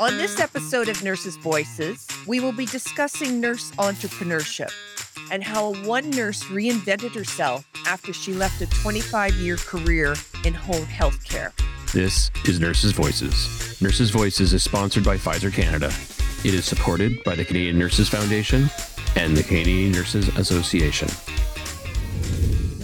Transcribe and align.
On 0.00 0.16
this 0.16 0.38
episode 0.38 0.88
of 0.88 1.02
Nurses 1.02 1.36
Voices, 1.38 2.06
we 2.24 2.38
will 2.38 2.52
be 2.52 2.66
discussing 2.66 3.40
nurse 3.40 3.72
entrepreneurship 3.72 4.70
and 5.32 5.42
how 5.42 5.74
one 5.82 6.08
nurse 6.10 6.44
reinvented 6.44 7.12
herself 7.12 7.68
after 7.84 8.12
she 8.12 8.32
left 8.32 8.62
a 8.62 8.66
25 8.66 9.34
year 9.34 9.56
career 9.56 10.14
in 10.44 10.54
home 10.54 10.84
healthcare. 10.84 11.50
This 11.92 12.30
is 12.46 12.60
Nurses 12.60 12.92
Voices. 12.92 13.82
Nurses 13.82 14.10
Voices 14.10 14.52
is 14.52 14.62
sponsored 14.62 15.02
by 15.02 15.16
Pfizer 15.16 15.52
Canada. 15.52 15.92
It 16.44 16.54
is 16.54 16.64
supported 16.64 17.24
by 17.24 17.34
the 17.34 17.44
Canadian 17.44 17.76
Nurses 17.76 18.08
Foundation 18.08 18.70
and 19.16 19.36
the 19.36 19.42
Canadian 19.42 19.90
Nurses 19.90 20.28
Association. 20.38 21.08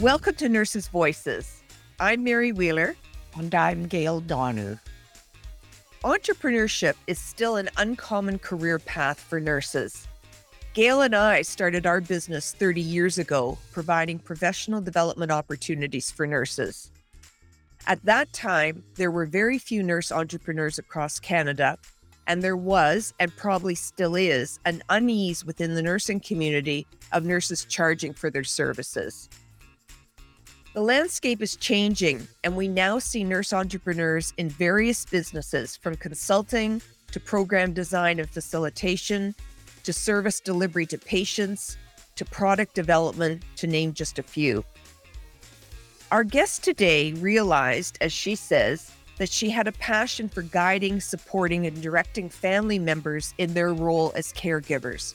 Welcome 0.02 0.34
to 0.34 0.48
Nurses 0.48 0.88
Voices. 0.88 1.62
I'm 2.00 2.24
Mary 2.24 2.50
Wheeler. 2.50 2.96
And 3.36 3.54
I'm 3.54 3.86
Gail 3.86 4.18
Donner. 4.18 4.80
Entrepreneurship 6.04 6.96
is 7.06 7.18
still 7.18 7.56
an 7.56 7.70
uncommon 7.78 8.38
career 8.38 8.78
path 8.78 9.18
for 9.18 9.40
nurses. 9.40 10.06
Gail 10.74 11.00
and 11.00 11.16
I 11.16 11.40
started 11.40 11.86
our 11.86 12.02
business 12.02 12.52
30 12.52 12.82
years 12.82 13.16
ago, 13.16 13.56
providing 13.72 14.18
professional 14.18 14.82
development 14.82 15.32
opportunities 15.32 16.10
for 16.10 16.26
nurses. 16.26 16.90
At 17.86 18.04
that 18.04 18.30
time, 18.34 18.84
there 18.96 19.10
were 19.10 19.24
very 19.24 19.56
few 19.56 19.82
nurse 19.82 20.12
entrepreneurs 20.12 20.78
across 20.78 21.18
Canada, 21.18 21.78
and 22.26 22.42
there 22.42 22.54
was, 22.54 23.14
and 23.18 23.34
probably 23.34 23.74
still 23.74 24.14
is, 24.14 24.60
an 24.66 24.82
unease 24.90 25.42
within 25.42 25.74
the 25.74 25.80
nursing 25.80 26.20
community 26.20 26.86
of 27.12 27.24
nurses 27.24 27.64
charging 27.64 28.12
for 28.12 28.28
their 28.28 28.44
services. 28.44 29.30
The 30.74 30.82
landscape 30.82 31.40
is 31.40 31.54
changing, 31.54 32.26
and 32.42 32.56
we 32.56 32.66
now 32.66 32.98
see 32.98 33.22
nurse 33.22 33.52
entrepreneurs 33.52 34.34
in 34.38 34.48
various 34.48 35.04
businesses 35.06 35.76
from 35.76 35.94
consulting 35.94 36.82
to 37.12 37.20
program 37.20 37.72
design 37.72 38.18
and 38.18 38.28
facilitation 38.28 39.36
to 39.84 39.92
service 39.92 40.40
delivery 40.40 40.84
to 40.86 40.98
patients 40.98 41.76
to 42.16 42.24
product 42.24 42.74
development, 42.74 43.44
to 43.54 43.68
name 43.68 43.92
just 43.92 44.18
a 44.18 44.22
few. 44.24 44.64
Our 46.10 46.24
guest 46.24 46.64
today 46.64 47.12
realized, 47.12 47.96
as 48.00 48.12
she 48.12 48.34
says, 48.34 48.90
that 49.18 49.28
she 49.28 49.50
had 49.50 49.68
a 49.68 49.72
passion 49.72 50.28
for 50.28 50.42
guiding, 50.42 51.00
supporting, 51.00 51.68
and 51.68 51.80
directing 51.80 52.28
family 52.28 52.80
members 52.80 53.32
in 53.38 53.54
their 53.54 53.72
role 53.72 54.10
as 54.16 54.32
caregivers. 54.32 55.14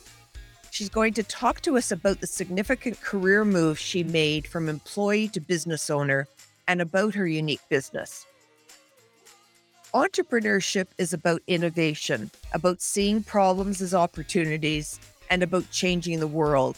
She's 0.79 0.87
going 0.87 1.11
to 1.15 1.23
talk 1.23 1.59
to 1.63 1.75
us 1.75 1.91
about 1.91 2.21
the 2.21 2.25
significant 2.25 3.01
career 3.01 3.43
move 3.43 3.77
she 3.77 4.01
made 4.01 4.47
from 4.47 4.69
employee 4.69 5.27
to 5.27 5.41
business 5.41 5.89
owner 5.89 6.25
and 6.69 6.79
about 6.79 7.15
her 7.15 7.27
unique 7.27 7.59
business. 7.67 8.25
Entrepreneurship 9.93 10.87
is 10.97 11.11
about 11.11 11.41
innovation, 11.47 12.31
about 12.53 12.81
seeing 12.81 13.23
problems 13.23 13.81
as 13.81 13.93
opportunities, 13.93 15.01
and 15.29 15.43
about 15.43 15.69
changing 15.69 16.21
the 16.21 16.27
world. 16.27 16.77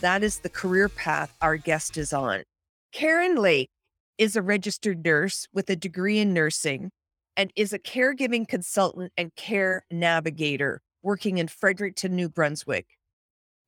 That 0.00 0.22
is 0.22 0.38
the 0.38 0.48
career 0.48 0.88
path 0.88 1.30
our 1.42 1.58
guest 1.58 1.98
is 1.98 2.14
on. 2.14 2.44
Karen 2.92 3.36
Lake 3.36 3.68
is 4.16 4.36
a 4.36 4.42
registered 4.42 5.04
nurse 5.04 5.46
with 5.52 5.68
a 5.68 5.76
degree 5.76 6.18
in 6.18 6.32
nursing 6.32 6.92
and 7.36 7.52
is 7.56 7.74
a 7.74 7.78
caregiving 7.78 8.48
consultant 8.48 9.12
and 9.18 9.34
care 9.36 9.84
navigator 9.90 10.80
working 11.02 11.36
in 11.36 11.46
Fredericton, 11.46 12.16
New 12.16 12.30
Brunswick. 12.30 12.93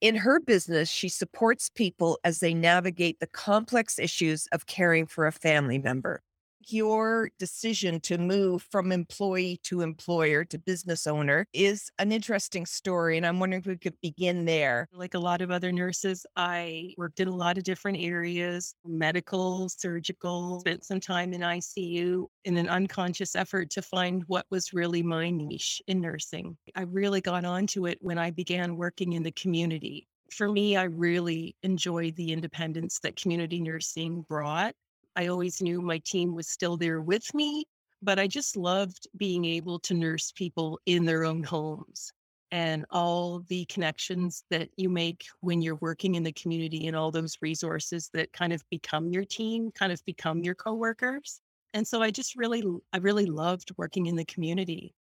In 0.01 0.17
her 0.17 0.41
business, 0.41 0.91
she 0.91 1.09
supports 1.09 1.71
people 1.71 2.19
as 2.23 2.41
they 2.41 2.55
navigate 2.55 3.19
the 3.19 3.27
complex 3.27 3.99
issues 3.99 4.47
of 4.53 4.67
caring 4.67 5.07
for 5.07 5.27
a 5.27 5.33
family 5.33 5.79
member. 5.79 6.23
Your 6.69 7.31
decision 7.39 8.01
to 8.01 8.19
move 8.19 8.67
from 8.73 8.91
employee 8.91 9.61
to 9.65 9.83
employer 9.83 10.45
to 10.47 10.59
business 10.59 11.07
owner 11.07 11.47
is 11.53 11.93
an 12.01 12.11
interesting 12.11 12.67
story. 12.67 13.17
And 13.17 13.25
I'm 13.25 13.39
wondering 13.39 13.61
if 13.61 13.67
we 13.67 13.77
could 13.77 14.01
begin 14.03 14.45
there. 14.47 14.89
Like 14.93 15.15
a 15.15 15.19
lot 15.21 15.43
of 15.43 15.53
other 15.53 15.71
nurses, 15.71 16.27
I 16.35 16.93
worked 16.99 17.21
in 17.21 17.29
a 17.29 17.37
lot 17.37 17.57
of 17.57 17.63
different 17.63 17.99
areas 18.01 18.75
medical, 18.85 19.69
surgical, 19.69 20.59
spent 20.59 20.85
some 20.85 20.99
time 20.99 21.33
in 21.33 21.43
ICU 21.43 22.27
in 22.45 22.57
an 22.57 22.69
unconscious 22.69 23.37
effort 23.37 23.71
to 23.71 23.83
find 23.83 24.25
what 24.27 24.47
was 24.51 24.73
really 24.73 25.05
my 25.05 25.31
niche 25.31 25.81
in 25.87 26.01
nursing. 26.01 26.57
I 26.75 26.83
really 26.83 27.21
got 27.21 27.45
onto 27.45 27.87
it 27.87 27.99
when 28.01 28.19
I 28.19 28.33
began 28.33 28.77
working 28.77 29.13
in 29.13 29.23
the 29.23 29.31
community. 29.31 30.09
For 30.33 30.49
me, 30.49 30.77
I 30.77 30.85
really 30.85 31.55
enjoyed 31.63 32.17
the 32.17 32.33
independence 32.33 32.99
that 33.05 33.15
community 33.15 33.61
nursing 33.61 34.23
brought. 34.29 34.75
I 35.17 35.29
always 35.29 35.63
knew 35.63 35.81
my 35.81 35.99
team 35.99 36.35
was 36.35 36.49
still 36.49 36.77
there 36.77 37.01
with 37.01 37.33
me, 37.35 37.65
but 38.03 38.19
I 38.19 38.27
just 38.27 38.57
loved 38.57 39.09
being 39.17 39.45
able 39.47 39.79
to 39.81 39.95
nurse 39.95 40.31
people 40.31 40.79
in 40.85 41.07
their 41.07 41.25
own 41.25 41.43
homes 41.43 42.13
and 42.53 42.85
all 42.91 43.41
the 43.49 43.65
connections 43.65 44.45
that 44.51 44.69
you 44.77 44.89
make 44.89 45.25
when 45.41 45.63
you're 45.63 45.77
working 45.77 46.15
in 46.15 46.23
the 46.23 46.33
community 46.33 46.87
and 46.87 46.95
all 46.95 47.11
those 47.11 47.39
resources 47.41 48.11
that 48.13 48.33
kind 48.33 48.53
of 48.53 48.63
become 48.71 49.11
your 49.11 49.25
team, 49.25 49.71
kind 49.73 49.93
of 49.93 50.05
become 50.05 50.45
your 50.45 50.55
coworkers. 50.55 51.41
And 51.75 51.87
so 51.87 52.03
I 52.03 52.11
just 52.11 52.37
really, 52.37 52.63
I 52.93 52.99
really 52.99 53.27
loved 53.27 53.73
working 53.77 54.07
in 54.07 54.17
the 54.17 54.25
community. 54.27 54.95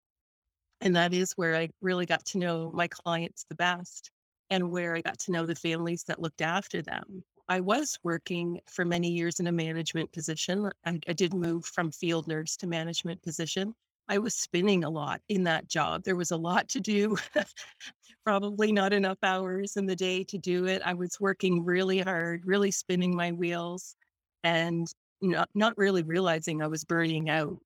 And 0.80 0.96
that 0.96 1.14
is 1.14 1.32
where 1.32 1.54
I 1.54 1.68
really 1.80 2.06
got 2.06 2.24
to 2.26 2.38
know 2.38 2.70
my 2.74 2.88
clients 2.88 3.44
the 3.48 3.54
best 3.54 4.10
and 4.50 4.70
where 4.70 4.96
I 4.96 5.00
got 5.00 5.18
to 5.20 5.32
know 5.32 5.46
the 5.46 5.54
families 5.54 6.04
that 6.04 6.20
looked 6.20 6.42
after 6.42 6.82
them. 6.82 7.22
I 7.48 7.60
was 7.60 7.98
working 8.02 8.60
for 8.66 8.84
many 8.84 9.10
years 9.10 9.38
in 9.38 9.46
a 9.46 9.52
management 9.52 10.12
position. 10.12 10.70
I, 10.84 10.98
I 11.08 11.12
did 11.12 11.32
move 11.32 11.64
from 11.64 11.92
field 11.92 12.26
nurse 12.26 12.56
to 12.58 12.66
management 12.66 13.22
position. 13.22 13.74
I 14.08 14.18
was 14.18 14.34
spinning 14.34 14.84
a 14.84 14.90
lot 14.90 15.20
in 15.28 15.44
that 15.44 15.68
job. 15.68 16.02
There 16.04 16.16
was 16.16 16.30
a 16.30 16.36
lot 16.36 16.68
to 16.70 16.80
do, 16.80 17.16
probably 18.24 18.72
not 18.72 18.92
enough 18.92 19.18
hours 19.22 19.76
in 19.76 19.86
the 19.86 19.96
day 19.96 20.24
to 20.24 20.38
do 20.38 20.66
it. 20.66 20.82
I 20.84 20.94
was 20.94 21.20
working 21.20 21.64
really 21.64 22.00
hard, 22.00 22.42
really 22.46 22.70
spinning 22.70 23.14
my 23.14 23.32
wheels 23.32 23.96
and 24.44 24.86
not, 25.20 25.48
not 25.54 25.76
really 25.76 26.02
realizing 26.02 26.62
I 26.62 26.68
was 26.68 26.84
burning 26.84 27.30
out 27.30 27.58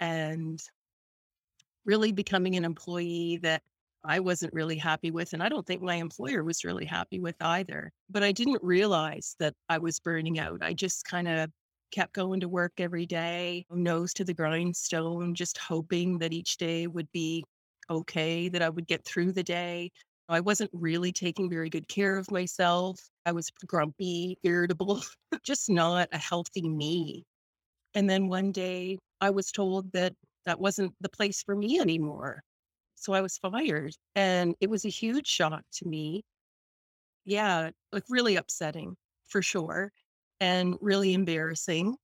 and 0.00 0.62
really 1.84 2.12
becoming 2.12 2.56
an 2.56 2.64
employee 2.64 3.38
that 3.42 3.62
I 4.04 4.20
wasn't 4.20 4.52
really 4.52 4.76
happy 4.76 5.10
with. 5.10 5.32
And 5.32 5.42
I 5.42 5.48
don't 5.48 5.66
think 5.66 5.82
my 5.82 5.96
employer 5.96 6.42
was 6.44 6.64
really 6.64 6.84
happy 6.84 7.20
with 7.20 7.36
either. 7.40 7.90
But 8.10 8.22
I 8.22 8.32
didn't 8.32 8.62
realize 8.62 9.36
that 9.38 9.54
I 9.68 9.78
was 9.78 10.00
burning 10.00 10.38
out. 10.38 10.58
I 10.62 10.72
just 10.74 11.04
kind 11.04 11.28
of 11.28 11.50
kept 11.92 12.14
going 12.14 12.40
to 12.40 12.48
work 12.48 12.72
every 12.78 13.06
day, 13.06 13.64
nose 13.70 14.12
to 14.14 14.24
the 14.24 14.34
grindstone, 14.34 15.34
just 15.34 15.58
hoping 15.58 16.18
that 16.18 16.32
each 16.32 16.56
day 16.56 16.86
would 16.86 17.10
be 17.12 17.44
okay, 17.90 18.48
that 18.48 18.62
I 18.62 18.70
would 18.70 18.86
get 18.86 19.04
through 19.04 19.32
the 19.32 19.42
day. 19.42 19.90
I 20.28 20.40
wasn't 20.40 20.70
really 20.72 21.12
taking 21.12 21.50
very 21.50 21.68
good 21.68 21.88
care 21.88 22.16
of 22.16 22.30
myself. 22.30 22.98
I 23.26 23.32
was 23.32 23.50
grumpy, 23.66 24.38
irritable, 24.42 25.02
just 25.44 25.68
not 25.68 26.08
a 26.12 26.18
healthy 26.18 26.68
me. 26.68 27.24
And 27.94 28.08
then 28.08 28.28
one 28.28 28.52
day 28.52 28.98
I 29.20 29.30
was 29.30 29.52
told 29.52 29.92
that 29.92 30.14
that 30.46 30.60
wasn't 30.60 30.94
the 31.00 31.08
place 31.08 31.42
for 31.42 31.54
me 31.54 31.78
anymore. 31.80 32.42
So 33.02 33.14
I 33.14 33.20
was 33.20 33.36
fired 33.36 33.96
and 34.14 34.54
it 34.60 34.70
was 34.70 34.84
a 34.84 34.88
huge 34.88 35.26
shock 35.26 35.64
to 35.72 35.88
me. 35.88 36.22
Yeah, 37.24 37.70
like 37.90 38.04
really 38.08 38.36
upsetting 38.36 38.96
for 39.26 39.42
sure 39.42 39.92
and 40.40 40.76
really 40.80 41.12
embarrassing. 41.12 41.96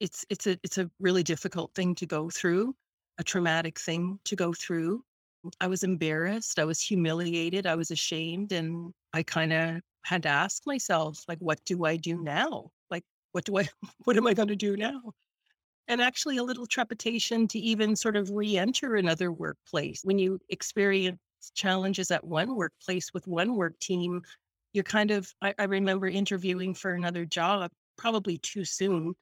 It's 0.00 0.24
it's 0.28 0.46
a 0.46 0.58
it's 0.62 0.76
a 0.78 0.90
really 1.00 1.22
difficult 1.22 1.74
thing 1.74 1.94
to 1.96 2.06
go 2.06 2.28
through, 2.30 2.74
a 3.18 3.24
traumatic 3.24 3.78
thing 3.80 4.18
to 4.24 4.36
go 4.36 4.52
through. 4.52 5.02
I 5.60 5.66
was 5.68 5.82
embarrassed, 5.82 6.58
I 6.58 6.64
was 6.66 6.80
humiliated, 6.82 7.66
I 7.66 7.74
was 7.76 7.90
ashamed 7.90 8.52
and 8.52 8.92
I 9.14 9.22
kind 9.22 9.52
of 9.52 9.80
had 10.04 10.22
to 10.24 10.28
ask 10.28 10.62
myself 10.66 11.24
like 11.28 11.38
what 11.38 11.64
do 11.64 11.84
I 11.86 11.96
do 11.96 12.22
now? 12.22 12.70
Like 12.90 13.04
what 13.32 13.44
do 13.44 13.58
I 13.58 13.68
what 14.04 14.16
am 14.18 14.26
I 14.26 14.34
going 14.34 14.48
to 14.48 14.56
do 14.56 14.76
now? 14.76 15.14
And 15.88 16.00
actually 16.00 16.38
a 16.38 16.42
little 16.42 16.66
trepidation 16.66 17.46
to 17.48 17.58
even 17.58 17.94
sort 17.96 18.16
of 18.16 18.30
re-enter 18.30 18.96
another 18.96 19.30
workplace. 19.32 20.00
When 20.02 20.18
you 20.18 20.38
experience 20.48 21.18
challenges 21.54 22.10
at 22.10 22.24
one 22.24 22.56
workplace 22.56 23.12
with 23.12 23.26
one 23.26 23.56
work 23.56 23.78
team 23.78 24.22
you're 24.74 24.84
kind 24.84 25.10
of 25.10 25.32
i, 25.40 25.54
I 25.58 25.64
remember 25.64 26.06
interviewing 26.06 26.74
for 26.74 26.92
another 26.92 27.24
job 27.24 27.70
probably 27.96 28.38
too 28.38 28.64
soon 28.64 29.14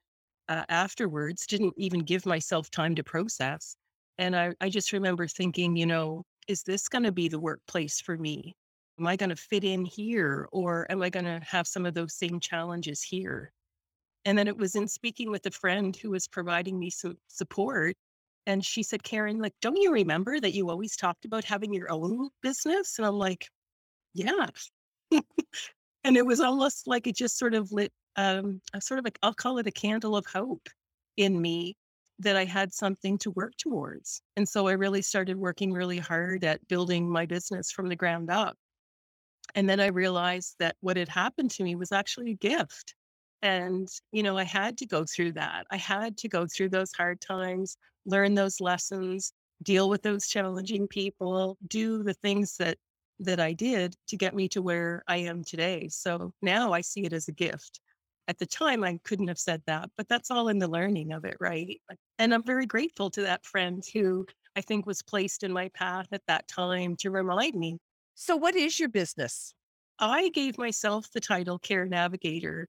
uh, 0.48 0.64
afterwards 0.68 1.46
didn't 1.46 1.74
even 1.76 2.00
give 2.00 2.26
myself 2.26 2.70
time 2.70 2.94
to 2.96 3.04
process 3.04 3.76
and 4.18 4.36
I, 4.36 4.52
I 4.60 4.68
just 4.68 4.92
remember 4.92 5.26
thinking 5.26 5.76
you 5.76 5.86
know 5.86 6.24
is 6.48 6.62
this 6.62 6.88
going 6.88 7.04
to 7.04 7.12
be 7.12 7.28
the 7.28 7.38
workplace 7.38 8.00
for 8.00 8.18
me? 8.18 8.56
Am 8.98 9.06
i 9.06 9.16
going 9.16 9.30
to 9.30 9.36
fit 9.36 9.64
in 9.64 9.84
here 9.84 10.48
or 10.52 10.90
am 10.90 11.02
i 11.02 11.10
going 11.10 11.24
to 11.24 11.40
have 11.46 11.66
some 11.66 11.86
of 11.86 11.94
those 11.94 12.14
same 12.14 12.40
challenges 12.40 13.02
here 13.02 13.52
and 14.24 14.38
then 14.38 14.48
it 14.48 14.56
was 14.56 14.74
in 14.74 14.88
speaking 14.88 15.30
with 15.30 15.46
a 15.46 15.50
friend 15.50 15.96
who 15.96 16.10
was 16.10 16.28
providing 16.28 16.78
me 16.78 16.90
some 16.90 17.16
support. 17.28 17.96
And 18.46 18.64
she 18.64 18.82
said, 18.82 19.02
Karen, 19.02 19.38
like, 19.38 19.54
don't 19.60 19.76
you 19.76 19.92
remember 19.92 20.40
that 20.40 20.54
you 20.54 20.68
always 20.70 20.96
talked 20.96 21.24
about 21.24 21.44
having 21.44 21.72
your 21.72 21.90
own 21.90 22.28
business? 22.42 22.98
And 22.98 23.06
I'm 23.06 23.18
like, 23.18 23.48
yeah. 24.14 24.46
and 26.04 26.16
it 26.16 26.26
was 26.26 26.40
almost 26.40 26.86
like 26.86 27.06
it 27.06 27.16
just 27.16 27.38
sort 27.38 27.54
of 27.54 27.72
lit, 27.72 27.92
um, 28.16 28.60
a 28.74 28.80
sort 28.80 28.98
of, 28.98 29.04
like, 29.04 29.18
I'll 29.22 29.34
call 29.34 29.58
it 29.58 29.66
a 29.66 29.72
candle 29.72 30.16
of 30.16 30.26
hope 30.26 30.68
in 31.16 31.40
me 31.40 31.76
that 32.18 32.36
I 32.36 32.44
had 32.44 32.72
something 32.72 33.18
to 33.18 33.30
work 33.32 33.52
towards. 33.58 34.22
And 34.36 34.48
so 34.48 34.68
I 34.68 34.72
really 34.72 35.02
started 35.02 35.36
working 35.36 35.72
really 35.72 35.98
hard 35.98 36.44
at 36.44 36.66
building 36.68 37.10
my 37.10 37.26
business 37.26 37.70
from 37.70 37.88
the 37.88 37.96
ground 37.96 38.30
up. 38.30 38.56
And 39.54 39.68
then 39.68 39.80
I 39.80 39.86
realized 39.88 40.56
that 40.58 40.76
what 40.80 40.96
had 40.96 41.08
happened 41.08 41.50
to 41.52 41.64
me 41.64 41.74
was 41.74 41.92
actually 41.92 42.32
a 42.32 42.34
gift. 42.34 42.94
And, 43.42 43.88
you 44.12 44.22
know, 44.22 44.38
I 44.38 44.44
had 44.44 44.78
to 44.78 44.86
go 44.86 45.04
through 45.04 45.32
that. 45.32 45.66
I 45.70 45.76
had 45.76 46.16
to 46.18 46.28
go 46.28 46.46
through 46.46 46.70
those 46.70 46.92
hard 46.92 47.20
times, 47.20 47.76
learn 48.06 48.34
those 48.34 48.60
lessons, 48.60 49.32
deal 49.62 49.88
with 49.88 50.02
those 50.02 50.28
challenging 50.28 50.86
people, 50.88 51.58
do 51.66 52.02
the 52.02 52.14
things 52.14 52.56
that 52.58 52.78
that 53.18 53.40
I 53.40 53.52
did 53.52 53.94
to 54.08 54.16
get 54.16 54.34
me 54.34 54.48
to 54.48 54.62
where 54.62 55.02
I 55.06 55.18
am 55.18 55.44
today. 55.44 55.88
So 55.88 56.32
now 56.42 56.72
I 56.72 56.80
see 56.80 57.04
it 57.04 57.12
as 57.12 57.28
a 57.28 57.32
gift. 57.32 57.80
At 58.28 58.38
the 58.38 58.46
time, 58.46 58.82
I 58.84 58.98
couldn't 59.04 59.28
have 59.28 59.38
said 59.38 59.62
that, 59.66 59.90
but 59.96 60.08
that's 60.08 60.30
all 60.30 60.48
in 60.48 60.58
the 60.58 60.68
learning 60.68 61.12
of 61.12 61.24
it, 61.24 61.36
right? 61.40 61.80
And 62.18 62.34
I'm 62.34 62.42
very 62.42 62.66
grateful 62.66 63.10
to 63.10 63.22
that 63.22 63.44
friend 63.44 63.84
who 63.92 64.26
I 64.56 64.60
think 64.60 64.86
was 64.86 65.02
placed 65.02 65.42
in 65.42 65.52
my 65.52 65.68
path 65.68 66.06
at 66.12 66.22
that 66.26 66.48
time 66.48 66.96
to 66.96 67.10
remind 67.10 67.54
me. 67.54 67.78
So, 68.14 68.36
what 68.36 68.54
is 68.56 68.78
your 68.78 68.88
business? 68.88 69.54
I 69.98 70.28
gave 70.30 70.58
myself 70.58 71.10
the 71.12 71.20
title 71.20 71.58
Care 71.58 71.86
Navigator 71.86 72.68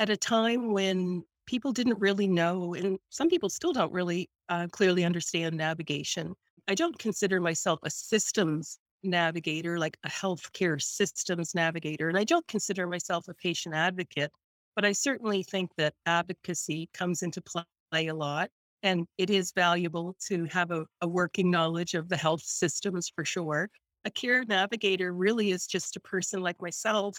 at 0.00 0.08
a 0.08 0.16
time 0.16 0.72
when 0.72 1.22
people 1.46 1.72
didn't 1.72 2.00
really 2.00 2.26
know, 2.26 2.74
and 2.74 2.98
some 3.10 3.28
people 3.28 3.50
still 3.50 3.72
don't 3.72 3.92
really 3.92 4.30
uh, 4.48 4.66
clearly 4.72 5.04
understand 5.04 5.56
navigation. 5.56 6.34
I 6.66 6.74
don't 6.74 6.98
consider 6.98 7.38
myself 7.38 7.80
a 7.82 7.90
systems 7.90 8.78
navigator, 9.02 9.78
like 9.78 9.98
a 10.04 10.08
healthcare 10.08 10.80
systems 10.80 11.54
navigator, 11.54 12.08
and 12.08 12.16
I 12.16 12.24
don't 12.24 12.46
consider 12.48 12.86
myself 12.86 13.28
a 13.28 13.34
patient 13.34 13.74
advocate, 13.74 14.32
but 14.74 14.86
I 14.86 14.92
certainly 14.92 15.42
think 15.42 15.70
that 15.76 15.94
advocacy 16.06 16.88
comes 16.94 17.22
into 17.22 17.42
play 17.42 18.06
a 18.06 18.14
lot. 18.14 18.50
And 18.82 19.06
it 19.18 19.28
is 19.28 19.52
valuable 19.52 20.16
to 20.28 20.46
have 20.46 20.70
a, 20.70 20.86
a 21.02 21.08
working 21.08 21.50
knowledge 21.50 21.92
of 21.92 22.08
the 22.08 22.16
health 22.16 22.40
systems 22.42 23.12
for 23.14 23.26
sure. 23.26 23.68
A 24.06 24.10
care 24.10 24.42
navigator 24.46 25.12
really 25.12 25.50
is 25.50 25.66
just 25.66 25.96
a 25.96 26.00
person 26.00 26.40
like 26.40 26.62
myself 26.62 27.18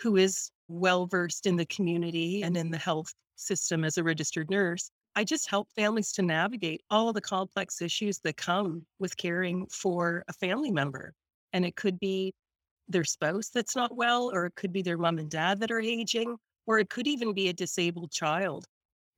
who 0.00 0.16
is 0.16 0.50
well 0.68 1.06
versed 1.06 1.46
in 1.46 1.56
the 1.56 1.66
community 1.66 2.42
and 2.42 2.56
in 2.56 2.70
the 2.70 2.78
health 2.78 3.12
system 3.36 3.84
as 3.84 3.98
a 3.98 4.04
registered 4.04 4.50
nurse. 4.50 4.90
I 5.16 5.24
just 5.24 5.48
help 5.48 5.68
families 5.74 6.12
to 6.12 6.22
navigate 6.22 6.82
all 6.90 7.12
the 7.12 7.20
complex 7.20 7.82
issues 7.82 8.20
that 8.20 8.36
come 8.36 8.86
with 8.98 9.16
caring 9.16 9.66
for 9.66 10.24
a 10.28 10.32
family 10.32 10.70
member. 10.70 11.14
And 11.52 11.64
it 11.64 11.76
could 11.76 11.98
be 11.98 12.32
their 12.88 13.04
spouse 13.04 13.48
that's 13.48 13.76
not 13.76 13.96
well, 13.96 14.30
or 14.32 14.46
it 14.46 14.54
could 14.54 14.72
be 14.72 14.82
their 14.82 14.98
mom 14.98 15.18
and 15.18 15.30
dad 15.30 15.60
that 15.60 15.70
are 15.70 15.80
aging, 15.80 16.36
or 16.66 16.78
it 16.78 16.90
could 16.90 17.06
even 17.06 17.32
be 17.32 17.48
a 17.48 17.52
disabled 17.52 18.10
child. 18.10 18.66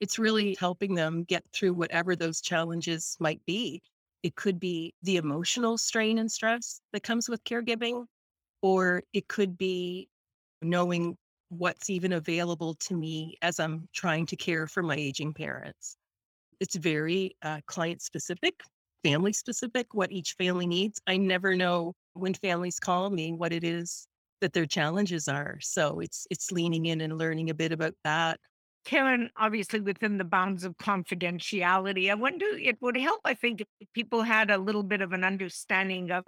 It's 0.01 0.19
really 0.19 0.57
helping 0.59 0.95
them 0.95 1.25
get 1.25 1.45
through 1.53 1.75
whatever 1.75 2.17
those 2.17 2.41
challenges 2.41 3.17
might 3.21 3.45
be. 3.45 3.83
It 4.23 4.35
could 4.35 4.59
be 4.59 4.95
the 5.03 5.17
emotional 5.17 5.77
strain 5.79 6.19
and 6.19 6.31
stress 6.31 6.81
that 6.93 7.03
comes 7.03 7.29
with 7.29 7.45
caregiving, 7.45 8.07
or 8.63 9.03
it 9.13 9.29
could 9.29 9.59
be 9.59 10.09
knowing 10.63 11.17
what's 11.51 11.91
even 11.91 12.13
available 12.13 12.75
to 12.75 12.97
me 12.97 13.37
as 13.43 13.61
I'm 13.61 13.89
trying 13.93 14.27
to 14.27 14.37
care 14.37 14.67
for 14.67 14.83
my 14.83 14.97
aging 14.97 15.35
parents. 15.35 15.97
It's 16.61 16.77
very 16.77 17.37
uh, 17.43 17.61
client 17.67 18.03
specific, 18.03 18.55
family 19.03 19.33
specific, 19.33 19.93
what 19.93 20.13
each 20.13 20.35
family 20.39 20.67
needs. 20.67 21.01
I 21.07 21.17
never 21.17 21.57
know 21.57 21.95
when 22.15 22.35
families 22.35 22.79
call 22.79 23.11
me 23.11 23.33
what 23.33 23.53
it 23.53 23.65
is 23.65 24.07
that 24.41 24.53
their 24.53 24.67
challenges 24.67 25.29
are. 25.29 25.59
So 25.61 26.01
it's 26.01 26.27
it's 26.31 26.53
leaning 26.53 26.87
in 26.87 27.01
and 27.01 27.19
learning 27.19 27.51
a 27.51 27.55
bit 27.55 27.73
about 27.73 27.95
that. 28.05 28.39
Karen, 28.85 29.31
obviously 29.37 29.81
within 29.81 30.17
the 30.19 30.25
bounds 30.25 30.65
of 30.65 30.77
confidentiality, 30.79 32.11
I 32.11 32.15
wonder 32.15 32.47
it 32.47 32.79
would 32.81 32.97
help, 32.97 33.21
I 33.25 33.35
think, 33.35 33.61
if 33.61 33.93
people 33.93 34.23
had 34.23 34.51
a 34.51 34.57
little 34.57 34.83
bit 34.83 35.03
of 35.03 35.13
an 35.13 35.23
understanding 35.23 36.11
of 36.11 36.25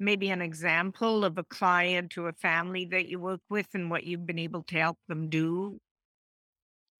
maybe 0.00 0.30
an 0.30 0.42
example 0.42 1.24
of 1.24 1.38
a 1.38 1.44
client 1.44 2.16
or 2.18 2.28
a 2.28 2.34
family 2.34 2.86
that 2.86 3.08
you 3.08 3.20
work 3.20 3.42
with 3.50 3.68
and 3.74 3.90
what 3.90 4.04
you've 4.04 4.26
been 4.26 4.38
able 4.38 4.62
to 4.64 4.76
help 4.78 4.98
them 5.08 5.28
do? 5.30 5.80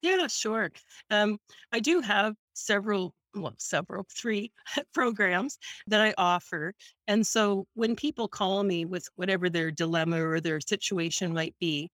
Yeah, 0.03 0.27
sure. 0.29 0.71
Um, 1.11 1.39
I 1.73 1.81
do 1.81 2.01
have 2.01 2.35
several, 2.55 3.15
well, 3.35 3.55
several, 3.59 4.07
three 4.11 4.53
programs 4.95 5.59
that 5.87 6.01
I 6.01 6.15
offer. 6.17 6.75
And 7.07 7.27
so 7.27 7.67
when 7.75 7.97
people 7.97 8.29
call 8.29 8.63
me 8.65 8.85
with 8.85 9.09
whatever 9.17 9.51
their 9.51 9.71
dilemma 9.71 10.25
or 10.27 10.41
their 10.41 10.61
situation 10.61 11.35
might 11.35 11.55
be, 11.59 11.91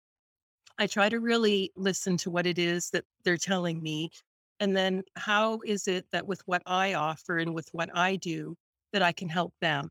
I 0.79 0.87
try 0.87 1.09
to 1.09 1.19
really 1.19 1.71
listen 1.75 2.17
to 2.19 2.31
what 2.31 2.47
it 2.47 2.59
is 2.59 2.91
that 2.91 3.05
they're 3.23 3.37
telling 3.37 3.81
me. 3.83 4.11
And 4.59 4.77
then 4.77 5.03
how 5.17 5.61
is 5.65 5.87
it 5.87 6.07
that 6.11 6.27
with 6.27 6.41
what 6.47 6.63
I 6.67 6.93
offer 6.95 7.37
and 7.39 7.55
with 7.55 7.69
what 7.73 7.95
I 7.95 8.15
do, 8.17 8.55
that 8.93 9.03
I 9.03 9.13
can 9.13 9.29
help 9.29 9.53
them? 9.61 9.89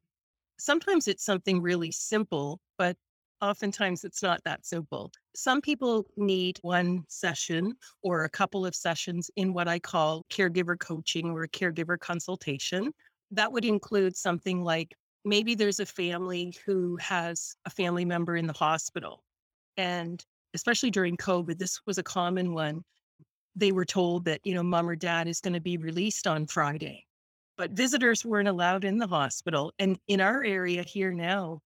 Sometimes 0.60 1.08
it's 1.08 1.24
something 1.24 1.60
really 1.60 1.90
simple, 1.90 2.60
but 2.78 2.96
oftentimes 3.40 4.04
it's 4.04 4.22
not 4.22 4.42
that 4.44 4.66
simple. 4.66 5.10
Some 5.34 5.60
people 5.60 6.06
need 6.16 6.58
one 6.62 7.04
session 7.08 7.74
or 8.02 8.24
a 8.24 8.30
couple 8.30 8.66
of 8.66 8.74
sessions 8.74 9.30
in 9.36 9.52
what 9.52 9.68
I 9.68 9.78
call 9.78 10.24
caregiver 10.30 10.78
coaching 10.78 11.30
or 11.30 11.46
caregiver 11.46 11.98
consultation. 11.98 12.92
That 13.30 13.52
would 13.52 13.64
include 13.64 14.16
something 14.16 14.62
like 14.62 14.94
maybe 15.24 15.54
there's 15.54 15.80
a 15.80 15.86
family 15.86 16.54
who 16.66 16.96
has 16.96 17.54
a 17.64 17.70
family 17.70 18.04
member 18.04 18.36
in 18.36 18.46
the 18.46 18.52
hospital. 18.52 19.22
And 19.76 20.24
especially 20.54 20.90
during 20.90 21.16
COVID, 21.16 21.58
this 21.58 21.80
was 21.86 21.98
a 21.98 22.02
common 22.02 22.52
one. 22.52 22.82
They 23.56 23.72
were 23.72 23.84
told 23.84 24.24
that, 24.26 24.40
you 24.44 24.54
know, 24.54 24.62
mom 24.62 24.88
or 24.88 24.96
dad 24.96 25.28
is 25.28 25.40
going 25.40 25.54
to 25.54 25.60
be 25.60 25.76
released 25.76 26.26
on 26.26 26.46
Friday 26.46 27.06
but 27.60 27.72
visitors 27.72 28.24
weren't 28.24 28.48
allowed 28.48 28.84
in 28.86 28.96
the 28.96 29.06
hospital. 29.06 29.70
And 29.78 29.98
in 30.08 30.18
our 30.18 30.42
area 30.42 30.82
here 30.82 31.12
now, 31.12 31.60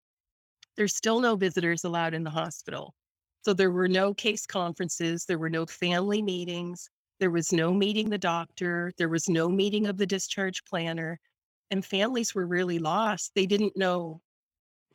there's 0.76 0.96
still 0.96 1.20
no 1.20 1.36
visitors 1.36 1.84
allowed 1.84 2.14
in 2.14 2.24
the 2.24 2.30
hospital. 2.30 2.96
So 3.42 3.54
there 3.54 3.70
were 3.70 3.86
no 3.86 4.12
case 4.12 4.44
conferences, 4.44 5.24
there 5.24 5.38
were 5.38 5.48
no 5.48 5.66
family 5.66 6.20
meetings, 6.20 6.90
there 7.20 7.30
was 7.30 7.52
no 7.52 7.72
meeting 7.72 8.10
the 8.10 8.18
doctor, 8.18 8.90
there 8.98 9.08
was 9.08 9.28
no 9.28 9.48
meeting 9.48 9.86
of 9.86 9.96
the 9.96 10.04
discharge 10.04 10.64
planner, 10.64 11.20
and 11.70 11.84
families 11.84 12.34
were 12.34 12.48
really 12.48 12.80
lost. 12.80 13.30
They 13.36 13.46
didn't 13.46 13.76
know 13.76 14.20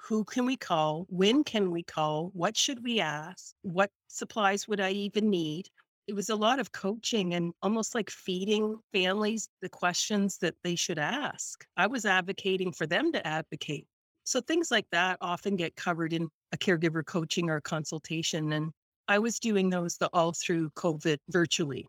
who 0.01 0.25
can 0.25 0.45
we 0.45 0.57
call, 0.57 1.05
when 1.07 1.45
can 1.45 1.71
we 1.71 1.81
call, 1.81 2.29
what 2.33 2.57
should 2.57 2.83
we 2.83 2.99
ask, 2.99 3.53
what 3.61 3.89
supplies 4.09 4.67
would 4.67 4.81
I 4.81 4.91
even 4.91 5.29
need? 5.29 5.69
It 6.09 6.15
was 6.15 6.29
a 6.29 6.35
lot 6.35 6.57
of 6.57 6.71
coaching 6.71 7.35
and 7.35 7.53
almost 7.61 7.93
like 7.93 8.09
feeding 8.09 8.79
families 8.91 9.47
the 9.61 9.69
questions 9.69 10.39
that 10.39 10.55
they 10.63 10.73
should 10.73 10.97
ask. 10.97 11.63
I 11.77 11.85
was 11.85 12.03
advocating 12.03 12.71
for 12.71 12.87
them 12.87 13.11
to 13.11 13.27
advocate. 13.27 13.85
So 14.23 14.41
things 14.41 14.71
like 14.71 14.87
that 14.91 15.19
often 15.21 15.55
get 15.55 15.75
covered 15.75 16.11
in 16.13 16.27
a 16.51 16.57
caregiver 16.57 17.05
coaching 17.05 17.51
or 17.51 17.61
consultation. 17.61 18.53
And 18.53 18.71
I 19.07 19.19
was 19.19 19.39
doing 19.39 19.69
those 19.69 19.97
the, 19.97 20.09
all 20.11 20.33
through 20.33 20.71
COVID 20.71 21.19
virtually. 21.29 21.87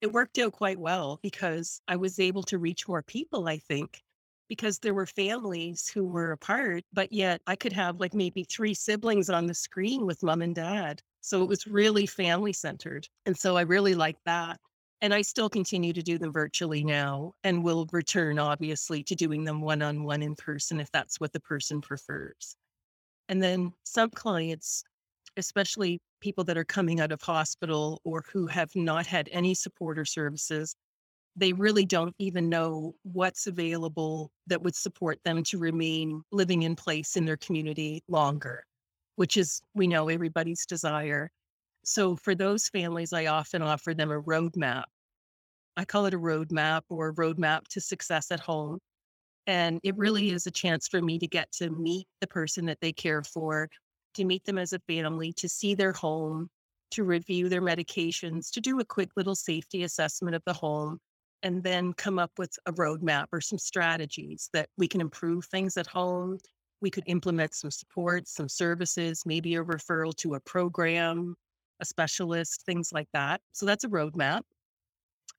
It 0.00 0.14
worked 0.14 0.38
out 0.38 0.52
quite 0.52 0.78
well 0.78 1.20
because 1.22 1.82
I 1.88 1.96
was 1.96 2.18
able 2.18 2.44
to 2.44 2.56
reach 2.56 2.88
more 2.88 3.02
people, 3.02 3.48
I 3.48 3.58
think, 3.58 4.00
because 4.48 4.78
there 4.78 4.94
were 4.94 5.04
families 5.04 5.90
who 5.92 6.06
were 6.06 6.32
apart, 6.32 6.84
but 6.94 7.12
yet 7.12 7.42
I 7.46 7.54
could 7.54 7.74
have 7.74 8.00
like 8.00 8.14
maybe 8.14 8.44
three 8.44 8.72
siblings 8.72 9.28
on 9.28 9.46
the 9.46 9.52
screen 9.52 10.06
with 10.06 10.22
mom 10.22 10.40
and 10.40 10.54
dad 10.54 11.02
so 11.20 11.42
it 11.42 11.48
was 11.48 11.66
really 11.66 12.06
family 12.06 12.52
centered. 12.52 13.08
And 13.26 13.36
so 13.36 13.56
I 13.56 13.62
really 13.62 13.94
like 13.94 14.18
that. 14.24 14.58
And 15.00 15.14
I 15.14 15.22
still 15.22 15.48
continue 15.48 15.92
to 15.92 16.02
do 16.02 16.18
them 16.18 16.32
virtually 16.32 16.82
now 16.82 17.32
and 17.44 17.62
will 17.62 17.86
return, 17.92 18.38
obviously, 18.38 19.04
to 19.04 19.14
doing 19.14 19.44
them 19.44 19.60
one 19.60 19.80
on 19.80 20.02
one 20.02 20.22
in 20.22 20.34
person 20.34 20.80
if 20.80 20.90
that's 20.90 21.20
what 21.20 21.32
the 21.32 21.40
person 21.40 21.80
prefers. 21.80 22.56
And 23.28 23.40
then 23.42 23.72
some 23.84 24.10
clients, 24.10 24.82
especially 25.36 26.00
people 26.20 26.42
that 26.44 26.58
are 26.58 26.64
coming 26.64 27.00
out 27.00 27.12
of 27.12 27.22
hospital 27.22 28.00
or 28.04 28.24
who 28.32 28.48
have 28.48 28.74
not 28.74 29.06
had 29.06 29.28
any 29.30 29.54
support 29.54 29.98
or 29.98 30.04
services, 30.04 30.74
they 31.36 31.52
really 31.52 31.84
don't 31.84 32.14
even 32.18 32.48
know 32.48 32.96
what's 33.04 33.46
available 33.46 34.32
that 34.48 34.62
would 34.62 34.74
support 34.74 35.20
them 35.24 35.44
to 35.44 35.58
remain 35.58 36.22
living 36.32 36.62
in 36.62 36.74
place 36.74 37.16
in 37.16 37.24
their 37.24 37.36
community 37.36 38.02
longer 38.08 38.64
which 39.18 39.36
is, 39.36 39.60
we 39.74 39.88
know, 39.88 40.08
everybody's 40.08 40.64
desire. 40.64 41.28
So 41.84 42.14
for 42.14 42.36
those 42.36 42.68
families, 42.68 43.12
I 43.12 43.26
often 43.26 43.62
offer 43.62 43.92
them 43.92 44.12
a 44.12 44.22
roadmap. 44.22 44.84
I 45.76 45.84
call 45.84 46.06
it 46.06 46.14
a 46.14 46.18
roadmap 46.20 46.82
or 46.88 47.08
a 47.08 47.14
roadmap 47.14 47.66
to 47.70 47.80
success 47.80 48.30
at 48.30 48.38
home. 48.38 48.78
And 49.48 49.80
it 49.82 49.96
really 49.96 50.30
is 50.30 50.46
a 50.46 50.52
chance 50.52 50.86
for 50.86 51.02
me 51.02 51.18
to 51.18 51.26
get 51.26 51.50
to 51.54 51.68
meet 51.68 52.06
the 52.20 52.28
person 52.28 52.66
that 52.66 52.78
they 52.80 52.92
care 52.92 53.24
for, 53.24 53.68
to 54.14 54.24
meet 54.24 54.44
them 54.44 54.56
as 54.56 54.72
a 54.72 54.78
family, 54.86 55.32
to 55.32 55.48
see 55.48 55.74
their 55.74 55.92
home, 55.92 56.48
to 56.92 57.02
review 57.02 57.48
their 57.48 57.62
medications, 57.62 58.52
to 58.52 58.60
do 58.60 58.78
a 58.78 58.84
quick 58.84 59.08
little 59.16 59.34
safety 59.34 59.82
assessment 59.82 60.36
of 60.36 60.42
the 60.46 60.52
home, 60.52 61.00
and 61.42 61.64
then 61.64 61.92
come 61.92 62.20
up 62.20 62.30
with 62.38 62.52
a 62.66 62.72
roadmap 62.74 63.26
or 63.32 63.40
some 63.40 63.58
strategies 63.58 64.48
that 64.52 64.68
we 64.76 64.86
can 64.86 65.00
improve 65.00 65.46
things 65.46 65.76
at 65.76 65.88
home, 65.88 66.38
we 66.80 66.90
could 66.90 67.04
implement 67.06 67.54
some 67.54 67.70
support, 67.70 68.28
some 68.28 68.48
services, 68.48 69.24
maybe 69.26 69.54
a 69.56 69.64
referral 69.64 70.14
to 70.16 70.34
a 70.34 70.40
program, 70.40 71.34
a 71.80 71.84
specialist, 71.84 72.62
things 72.64 72.92
like 72.92 73.08
that. 73.12 73.40
So 73.52 73.66
that's 73.66 73.84
a 73.84 73.88
roadmap. 73.88 74.42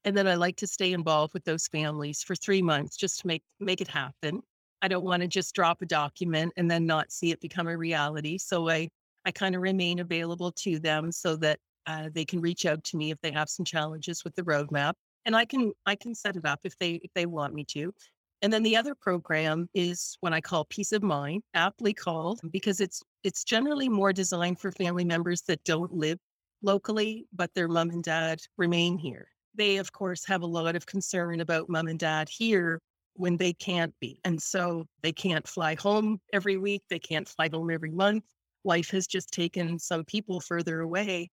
And 0.05 0.15
then 0.15 0.27
I 0.27 0.35
like 0.35 0.55
to 0.57 0.67
stay 0.67 0.93
involved 0.93 1.33
with 1.33 1.43
those 1.43 1.67
families 1.67 2.23
for 2.23 2.35
three 2.35 2.61
months 2.61 2.95
just 2.95 3.19
to 3.21 3.27
make 3.27 3.43
make 3.59 3.81
it 3.81 3.87
happen. 3.87 4.41
I 4.81 4.87
don't 4.87 5.03
want 5.03 5.21
to 5.21 5.27
just 5.27 5.53
drop 5.53 5.81
a 5.81 5.85
document 5.85 6.53
and 6.55 6.71
then 6.71 6.85
not 6.85 7.11
see 7.11 7.31
it 7.31 7.41
become 7.41 7.67
a 7.67 7.77
reality. 7.77 8.37
So 8.37 8.69
I 8.69 8.89
I 9.25 9.31
kind 9.31 9.55
of 9.55 9.61
remain 9.61 9.99
available 9.99 10.51
to 10.53 10.79
them 10.79 11.11
so 11.11 11.35
that 11.37 11.59
uh, 11.85 12.09
they 12.13 12.23
can 12.23 12.39
reach 12.39 12.65
out 12.65 12.83
to 12.85 12.97
me 12.97 13.11
if 13.11 13.19
they 13.21 13.31
have 13.31 13.49
some 13.49 13.65
challenges 13.65 14.23
with 14.23 14.35
the 14.35 14.43
roadmap, 14.43 14.93
and 15.25 15.35
I 15.35 15.45
can 15.45 15.73
I 15.85 15.95
can 15.95 16.15
set 16.15 16.35
it 16.37 16.45
up 16.45 16.59
if 16.63 16.77
they 16.77 16.93
if 17.03 17.11
they 17.13 17.25
want 17.25 17.53
me 17.53 17.65
to. 17.65 17.93
And 18.41 18.53
then 18.53 18.63
the 18.63 18.77
other 18.77 18.95
program 18.95 19.69
is 19.73 20.17
what 20.21 20.33
I 20.33 20.39
call 20.39 20.65
Peace 20.65 20.93
of 20.93 21.03
Mind, 21.03 21.43
aptly 21.53 21.93
called 21.93 22.39
because 22.51 22.79
it's 22.79 23.01
it's 23.23 23.43
generally 23.43 23.89
more 23.89 24.13
designed 24.13 24.59
for 24.59 24.71
family 24.71 25.03
members 25.03 25.41
that 25.43 25.63
don't 25.65 25.93
live 25.93 26.17
locally, 26.61 27.27
but 27.33 27.53
their 27.53 27.67
mom 27.67 27.89
and 27.89 28.03
dad 28.03 28.39
remain 28.57 28.97
here. 28.97 29.27
They, 29.55 29.77
of 29.77 29.91
course, 29.91 30.25
have 30.25 30.41
a 30.41 30.47
lot 30.47 30.75
of 30.75 30.85
concern 30.85 31.41
about 31.41 31.69
mom 31.69 31.87
and 31.87 31.99
dad 31.99 32.29
here 32.29 32.79
when 33.13 33.35
they 33.35 33.51
can't 33.51 33.93
be. 33.99 34.21
And 34.23 34.41
so 34.41 34.85
they 35.01 35.11
can't 35.11 35.45
fly 35.45 35.75
home 35.75 36.21
every 36.31 36.57
week, 36.57 36.83
they 36.89 36.99
can't 36.99 37.27
fly 37.27 37.49
home 37.51 37.69
every 37.69 37.91
month. 37.91 38.23
Life 38.63 38.89
has 38.91 39.07
just 39.07 39.31
taken 39.31 39.79
some 39.79 40.05
people 40.05 40.39
further 40.39 40.79
away, 40.79 41.29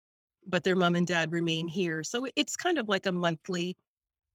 but 0.47 0.65
their 0.65 0.77
mom 0.77 0.97
and 0.97 1.07
dad 1.07 1.31
remain 1.33 1.69
here. 1.69 2.03
So 2.03 2.27
it's 2.35 2.57
kind 2.57 2.79
of 2.79 2.89
like 2.89 3.07
a 3.07 3.13
monthly 3.13 3.77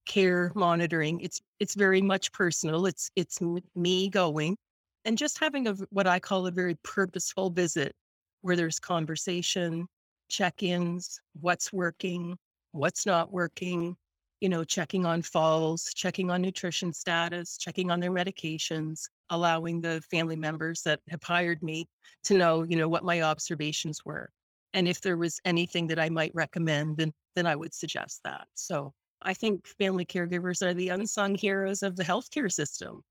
care 0.06 0.52
monitoring. 0.54 1.20
It's 1.20 1.40
it's 1.60 1.74
very 1.74 2.02
much 2.02 2.32
personal. 2.32 2.86
It's 2.86 3.10
it's 3.16 3.40
me 3.74 4.08
going 4.08 4.56
and 5.04 5.18
just 5.18 5.38
having 5.38 5.68
a 5.68 5.74
what 5.90 6.06
I 6.06 6.18
call 6.20 6.46
a 6.46 6.50
very 6.50 6.76
purposeful 6.82 7.50
visit 7.50 7.94
where 8.42 8.56
there's 8.56 8.78
conversation, 8.78 9.86
check-ins, 10.28 11.20
what's 11.40 11.72
working, 11.72 12.36
what's 12.72 13.06
not 13.06 13.32
working, 13.32 13.96
you 14.40 14.48
know, 14.48 14.64
checking 14.64 15.06
on 15.06 15.22
falls, 15.22 15.92
checking 15.94 16.30
on 16.30 16.42
nutrition 16.42 16.92
status, 16.92 17.56
checking 17.56 17.90
on 17.90 18.00
their 18.00 18.10
medications, 18.10 19.02
allowing 19.30 19.80
the 19.80 20.02
family 20.10 20.36
members 20.36 20.82
that 20.82 21.00
have 21.08 21.22
hired 21.22 21.62
me 21.62 21.88
to 22.24 22.36
know, 22.36 22.64
you 22.64 22.76
know, 22.76 22.88
what 22.88 23.04
my 23.04 23.22
observations 23.22 24.04
were. 24.04 24.28
And 24.74 24.88
if 24.88 25.00
there 25.00 25.16
was 25.16 25.40
anything 25.44 25.86
that 25.88 25.98
I 25.98 26.08
might 26.08 26.34
recommend, 26.34 26.96
then 26.96 27.12
then 27.34 27.46
I 27.46 27.56
would 27.56 27.74
suggest 27.74 28.20
that. 28.24 28.46
So 28.54 28.92
I 29.22 29.34
think 29.34 29.66
family 29.66 30.04
caregivers 30.04 30.62
are 30.62 30.74
the 30.74 30.88
unsung 30.88 31.34
heroes 31.34 31.82
of 31.82 31.96
the 31.96 32.04
healthcare 32.04 32.50
system. 32.50 33.02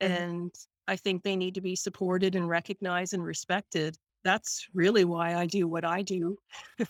Mm-hmm. 0.00 0.22
And 0.22 0.54
I 0.86 0.96
think 0.96 1.22
they 1.22 1.36
need 1.36 1.54
to 1.54 1.60
be 1.60 1.76
supported 1.76 2.34
and 2.34 2.48
recognized 2.48 3.14
and 3.14 3.22
respected. 3.22 3.96
That's 4.24 4.66
really 4.74 5.04
why 5.04 5.34
I 5.34 5.46
do 5.46 5.68
what 5.68 5.84
I 5.84 6.02
do. 6.02 6.36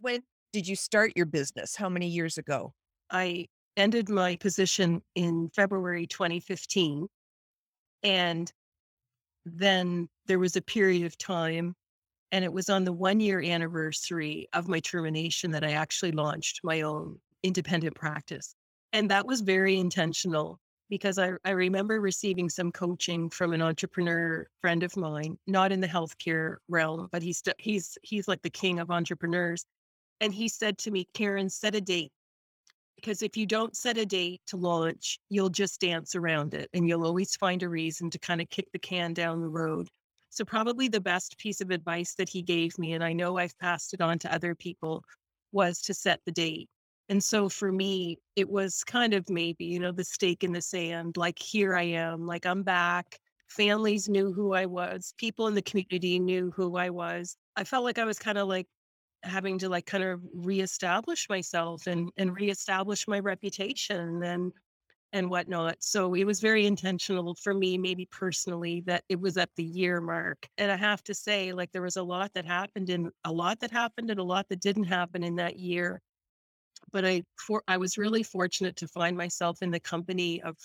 when 0.00 0.22
did 0.52 0.66
you 0.66 0.76
start 0.76 1.12
your 1.16 1.26
business? 1.26 1.76
How 1.76 1.88
many 1.88 2.08
years 2.08 2.38
ago? 2.38 2.72
I 3.10 3.46
ended 3.76 4.08
my 4.08 4.36
position 4.36 5.02
in 5.14 5.50
February 5.54 6.06
2015. 6.06 7.06
And 8.02 8.52
then 9.44 10.08
there 10.26 10.38
was 10.38 10.56
a 10.56 10.62
period 10.62 11.06
of 11.06 11.16
time, 11.16 11.74
and 12.32 12.44
it 12.44 12.52
was 12.52 12.68
on 12.68 12.84
the 12.84 12.92
one 12.92 13.20
year 13.20 13.40
anniversary 13.40 14.48
of 14.52 14.68
my 14.68 14.80
termination 14.80 15.50
that 15.52 15.64
I 15.64 15.72
actually 15.72 16.12
launched 16.12 16.60
my 16.62 16.82
own 16.82 17.18
independent 17.42 17.94
practice. 17.94 18.54
And 18.92 19.10
that 19.10 19.26
was 19.26 19.40
very 19.40 19.78
intentional 19.78 20.58
because 20.88 21.18
I, 21.18 21.32
I 21.44 21.50
remember 21.50 22.00
receiving 22.00 22.48
some 22.48 22.72
coaching 22.72 23.28
from 23.30 23.52
an 23.52 23.62
entrepreneur 23.62 24.46
friend 24.60 24.82
of 24.82 24.96
mine, 24.96 25.38
not 25.46 25.72
in 25.72 25.80
the 25.80 25.86
healthcare 25.86 26.56
realm, 26.68 27.08
but 27.12 27.22
he's 27.22 27.42
he's 27.58 27.98
he's 28.02 28.28
like 28.28 28.42
the 28.42 28.50
king 28.50 28.78
of 28.78 28.90
entrepreneurs. 28.90 29.64
And 30.20 30.34
he 30.34 30.48
said 30.48 30.78
to 30.78 30.90
me, 30.90 31.06
Karen, 31.14 31.48
set 31.48 31.74
a 31.74 31.80
date. 31.80 32.10
Because 32.96 33.22
if 33.22 33.36
you 33.36 33.46
don't 33.46 33.76
set 33.76 33.96
a 33.96 34.04
date 34.04 34.40
to 34.46 34.56
launch, 34.56 35.20
you'll 35.28 35.50
just 35.50 35.80
dance 35.80 36.16
around 36.16 36.52
it 36.54 36.68
and 36.72 36.88
you'll 36.88 37.06
always 37.06 37.36
find 37.36 37.62
a 37.62 37.68
reason 37.68 38.10
to 38.10 38.18
kind 38.18 38.40
of 38.40 38.48
kick 38.50 38.66
the 38.72 38.78
can 38.78 39.12
down 39.12 39.40
the 39.40 39.48
road. 39.48 39.88
So, 40.30 40.44
probably 40.44 40.88
the 40.88 41.00
best 41.00 41.38
piece 41.38 41.60
of 41.60 41.70
advice 41.70 42.14
that 42.16 42.28
he 42.28 42.42
gave 42.42 42.76
me, 42.78 42.94
and 42.94 43.04
I 43.04 43.12
know 43.12 43.38
I've 43.38 43.56
passed 43.58 43.94
it 43.94 44.00
on 44.00 44.18
to 44.20 44.34
other 44.34 44.54
people, 44.54 45.04
was 45.52 45.80
to 45.82 45.94
set 45.94 46.20
the 46.24 46.32
date. 46.32 46.68
And 47.08 47.22
so 47.24 47.48
for 47.48 47.72
me, 47.72 48.18
it 48.36 48.48
was 48.48 48.84
kind 48.84 49.14
of 49.14 49.28
maybe, 49.30 49.64
you 49.64 49.80
know, 49.80 49.92
the 49.92 50.04
stake 50.04 50.44
in 50.44 50.52
the 50.52 50.60
sand, 50.62 51.16
like 51.16 51.38
here 51.38 51.74
I 51.74 51.84
am, 51.84 52.26
like 52.26 52.44
I'm 52.46 52.62
back. 52.62 53.18
Families 53.48 54.08
knew 54.08 54.32
who 54.32 54.52
I 54.52 54.66
was, 54.66 55.14
people 55.16 55.46
in 55.46 55.54
the 55.54 55.62
community 55.62 56.18
knew 56.18 56.52
who 56.54 56.76
I 56.76 56.90
was. 56.90 57.36
I 57.56 57.64
felt 57.64 57.84
like 57.84 57.98
I 57.98 58.04
was 58.04 58.18
kind 58.18 58.36
of 58.36 58.46
like 58.48 58.66
having 59.24 59.58
to 59.58 59.68
like 59.68 59.86
kind 59.86 60.04
of 60.04 60.22
reestablish 60.34 61.28
myself 61.28 61.86
and 61.86 62.10
and 62.18 62.36
reestablish 62.36 63.08
my 63.08 63.20
reputation 63.20 64.22
and 64.24 64.52
and 65.12 65.30
whatnot. 65.30 65.76
So 65.82 66.14
it 66.14 66.24
was 66.24 66.40
very 66.40 66.66
intentional 66.66 67.34
for 67.36 67.54
me, 67.54 67.78
maybe 67.78 68.06
personally, 68.12 68.82
that 68.86 69.04
it 69.08 69.20
was 69.20 69.36
at 69.38 69.50
the 69.56 69.64
year 69.64 70.00
mark. 70.00 70.48
And 70.58 70.70
I 70.72 70.76
have 70.76 71.02
to 71.04 71.14
say, 71.14 71.52
like 71.52 71.72
there 71.72 71.82
was 71.82 71.96
a 71.96 72.02
lot 72.02 72.34
that 72.34 72.44
happened 72.46 72.90
and 72.90 73.10
a 73.24 73.32
lot 73.32 73.60
that 73.60 73.70
happened 73.70 74.10
and 74.10 74.20
a 74.20 74.24
lot 74.24 74.48
that 74.50 74.60
didn't 74.60 74.84
happen 74.84 75.24
in 75.24 75.36
that 75.36 75.58
year 75.58 76.02
but 76.92 77.04
I 77.04 77.22
for 77.36 77.62
I 77.68 77.76
was 77.76 77.98
really 77.98 78.22
fortunate 78.22 78.76
to 78.76 78.88
find 78.88 79.16
myself 79.16 79.62
in 79.62 79.70
the 79.70 79.80
company 79.80 80.42
of 80.42 80.56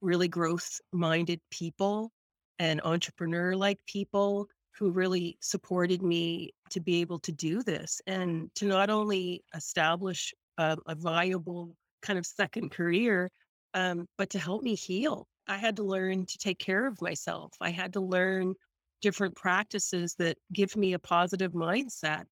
really 0.00 0.28
growth 0.28 0.80
minded 0.92 1.40
people 1.50 2.10
and 2.58 2.80
entrepreneur 2.84 3.54
like 3.54 3.78
people 3.86 4.48
who 4.78 4.90
really 4.90 5.36
supported 5.40 6.02
me 6.02 6.50
to 6.70 6.80
be 6.80 7.00
able 7.00 7.18
to 7.20 7.32
do 7.32 7.62
this 7.62 8.00
and 8.06 8.50
to 8.54 8.66
not 8.66 8.90
only 8.90 9.42
establish 9.54 10.34
a, 10.58 10.76
a 10.86 10.94
viable 10.94 11.74
kind 12.02 12.18
of 12.18 12.26
second 12.26 12.70
career, 12.70 13.30
um, 13.74 14.06
but 14.18 14.30
to 14.30 14.38
help 14.38 14.62
me 14.62 14.74
heal. 14.74 15.26
I 15.48 15.56
had 15.56 15.76
to 15.76 15.82
learn 15.82 16.26
to 16.26 16.38
take 16.38 16.58
care 16.58 16.86
of 16.86 17.00
myself. 17.00 17.52
I 17.60 17.70
had 17.70 17.92
to 17.94 18.00
learn 18.00 18.54
different 19.00 19.36
practices 19.36 20.14
that 20.18 20.36
give 20.52 20.76
me 20.76 20.92
a 20.92 20.98
positive 20.98 21.52
mindset 21.52 22.24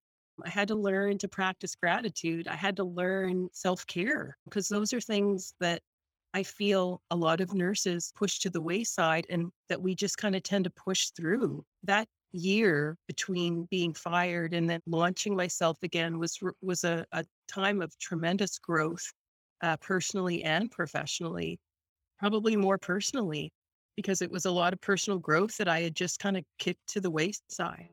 I 0.44 0.48
had 0.48 0.68
to 0.68 0.74
learn 0.74 1.18
to 1.18 1.28
practice 1.28 1.74
gratitude. 1.74 2.48
I 2.48 2.56
had 2.56 2.76
to 2.76 2.84
learn 2.84 3.48
self 3.52 3.86
care 3.86 4.36
because 4.44 4.68
those 4.68 4.92
are 4.92 5.00
things 5.00 5.54
that 5.60 5.80
I 6.32 6.42
feel 6.42 7.00
a 7.10 7.16
lot 7.16 7.40
of 7.40 7.54
nurses 7.54 8.12
push 8.16 8.40
to 8.40 8.50
the 8.50 8.60
wayside 8.60 9.26
and 9.30 9.52
that 9.68 9.80
we 9.80 9.94
just 9.94 10.18
kind 10.18 10.34
of 10.34 10.42
tend 10.42 10.64
to 10.64 10.70
push 10.70 11.10
through. 11.10 11.64
That 11.84 12.08
year 12.32 12.96
between 13.06 13.66
being 13.70 13.94
fired 13.94 14.54
and 14.54 14.68
then 14.68 14.80
launching 14.86 15.36
myself 15.36 15.78
again 15.82 16.18
was 16.18 16.38
was 16.60 16.82
a, 16.82 17.06
a 17.12 17.24
time 17.46 17.80
of 17.80 17.96
tremendous 17.98 18.58
growth, 18.58 19.12
uh, 19.62 19.76
personally 19.76 20.42
and 20.42 20.70
professionally. 20.70 21.60
Probably 22.18 22.56
more 22.56 22.78
personally 22.78 23.52
because 23.96 24.22
it 24.22 24.30
was 24.30 24.44
a 24.44 24.50
lot 24.50 24.72
of 24.72 24.80
personal 24.80 25.18
growth 25.18 25.56
that 25.58 25.68
I 25.68 25.82
had 25.82 25.94
just 25.94 26.18
kind 26.18 26.36
of 26.36 26.44
kicked 26.58 26.86
to 26.88 27.00
the 27.00 27.10
wayside. 27.10 27.90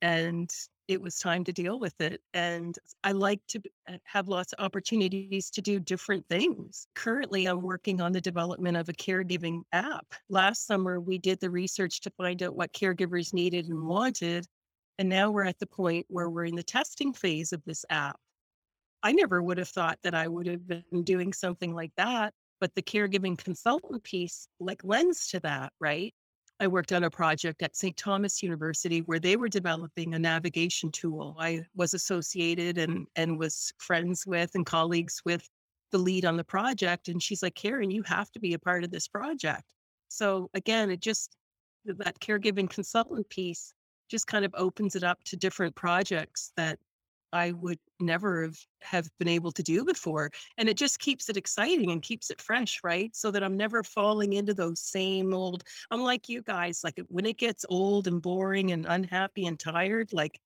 And 0.00 0.50
it 0.88 1.00
was 1.00 1.18
time 1.18 1.44
to 1.44 1.52
deal 1.52 1.78
with 1.78 2.00
it. 2.00 2.20
And 2.34 2.76
I 3.04 3.12
like 3.12 3.40
to 3.48 3.62
uh, 3.88 3.98
have 4.04 4.28
lots 4.28 4.52
of 4.52 4.64
opportunities 4.64 5.50
to 5.50 5.62
do 5.62 5.78
different 5.78 6.26
things. 6.28 6.86
Currently, 6.94 7.46
I'm 7.46 7.62
working 7.62 8.00
on 8.00 8.12
the 8.12 8.20
development 8.20 8.76
of 8.76 8.88
a 8.88 8.92
caregiving 8.92 9.62
app. 9.72 10.06
Last 10.28 10.66
summer, 10.66 11.00
we 11.00 11.18
did 11.18 11.40
the 11.40 11.50
research 11.50 12.00
to 12.02 12.10
find 12.10 12.42
out 12.42 12.56
what 12.56 12.72
caregivers 12.72 13.32
needed 13.32 13.68
and 13.68 13.86
wanted. 13.86 14.46
And 14.98 15.08
now 15.08 15.30
we're 15.30 15.44
at 15.44 15.58
the 15.58 15.66
point 15.66 16.06
where 16.08 16.28
we're 16.28 16.44
in 16.44 16.56
the 16.56 16.62
testing 16.62 17.12
phase 17.12 17.52
of 17.52 17.62
this 17.64 17.84
app. 17.88 18.18
I 19.02 19.12
never 19.12 19.42
would 19.42 19.58
have 19.58 19.68
thought 19.68 19.98
that 20.02 20.14
I 20.14 20.28
would 20.28 20.46
have 20.46 20.66
been 20.66 21.02
doing 21.02 21.32
something 21.32 21.74
like 21.74 21.92
that. 21.96 22.34
But 22.60 22.74
the 22.74 22.82
caregiving 22.82 23.36
consultant 23.36 24.04
piece 24.04 24.46
like 24.60 24.84
lends 24.84 25.28
to 25.30 25.40
that, 25.40 25.72
right? 25.80 26.14
I 26.62 26.68
worked 26.68 26.92
on 26.92 27.02
a 27.02 27.10
project 27.10 27.60
at 27.64 27.74
St. 27.74 27.96
Thomas 27.96 28.40
University 28.40 29.00
where 29.00 29.18
they 29.18 29.34
were 29.34 29.48
developing 29.48 30.14
a 30.14 30.18
navigation 30.18 30.92
tool. 30.92 31.36
I 31.40 31.64
was 31.74 31.92
associated 31.92 32.78
and 32.78 33.08
and 33.16 33.36
was 33.36 33.72
friends 33.78 34.24
with 34.28 34.54
and 34.54 34.64
colleagues 34.64 35.20
with 35.24 35.48
the 35.90 35.98
lead 35.98 36.24
on 36.24 36.36
the 36.36 36.44
project. 36.44 37.08
And 37.08 37.20
she's 37.20 37.42
like, 37.42 37.56
Karen, 37.56 37.90
you 37.90 38.04
have 38.04 38.30
to 38.30 38.38
be 38.38 38.54
a 38.54 38.60
part 38.60 38.84
of 38.84 38.92
this 38.92 39.08
project. 39.08 39.64
So 40.06 40.50
again, 40.54 40.88
it 40.92 41.00
just 41.00 41.36
that 41.84 42.20
caregiving 42.20 42.70
consultant 42.70 43.28
piece 43.28 43.74
just 44.08 44.28
kind 44.28 44.44
of 44.44 44.54
opens 44.56 44.94
it 44.94 45.02
up 45.02 45.18
to 45.24 45.36
different 45.36 45.74
projects 45.74 46.52
that 46.56 46.78
I 47.32 47.52
would 47.52 47.78
never 48.00 48.42
have, 48.42 48.58
have 48.82 49.08
been 49.18 49.28
able 49.28 49.52
to 49.52 49.62
do 49.62 49.84
before. 49.84 50.30
And 50.58 50.68
it 50.68 50.76
just 50.76 50.98
keeps 50.98 51.28
it 51.28 51.36
exciting 51.36 51.90
and 51.90 52.02
keeps 52.02 52.30
it 52.30 52.40
fresh, 52.40 52.80
right? 52.84 53.14
So 53.14 53.30
that 53.30 53.42
I'm 53.42 53.56
never 53.56 53.82
falling 53.82 54.34
into 54.34 54.54
those 54.54 54.80
same 54.80 55.32
old, 55.32 55.64
I'm 55.90 56.02
like 56.02 56.28
you 56.28 56.42
guys, 56.42 56.80
like 56.84 57.00
when 57.08 57.26
it 57.26 57.38
gets 57.38 57.64
old 57.68 58.06
and 58.06 58.20
boring 58.20 58.72
and 58.72 58.86
unhappy 58.88 59.46
and 59.46 59.58
tired, 59.58 60.12
like 60.12 60.38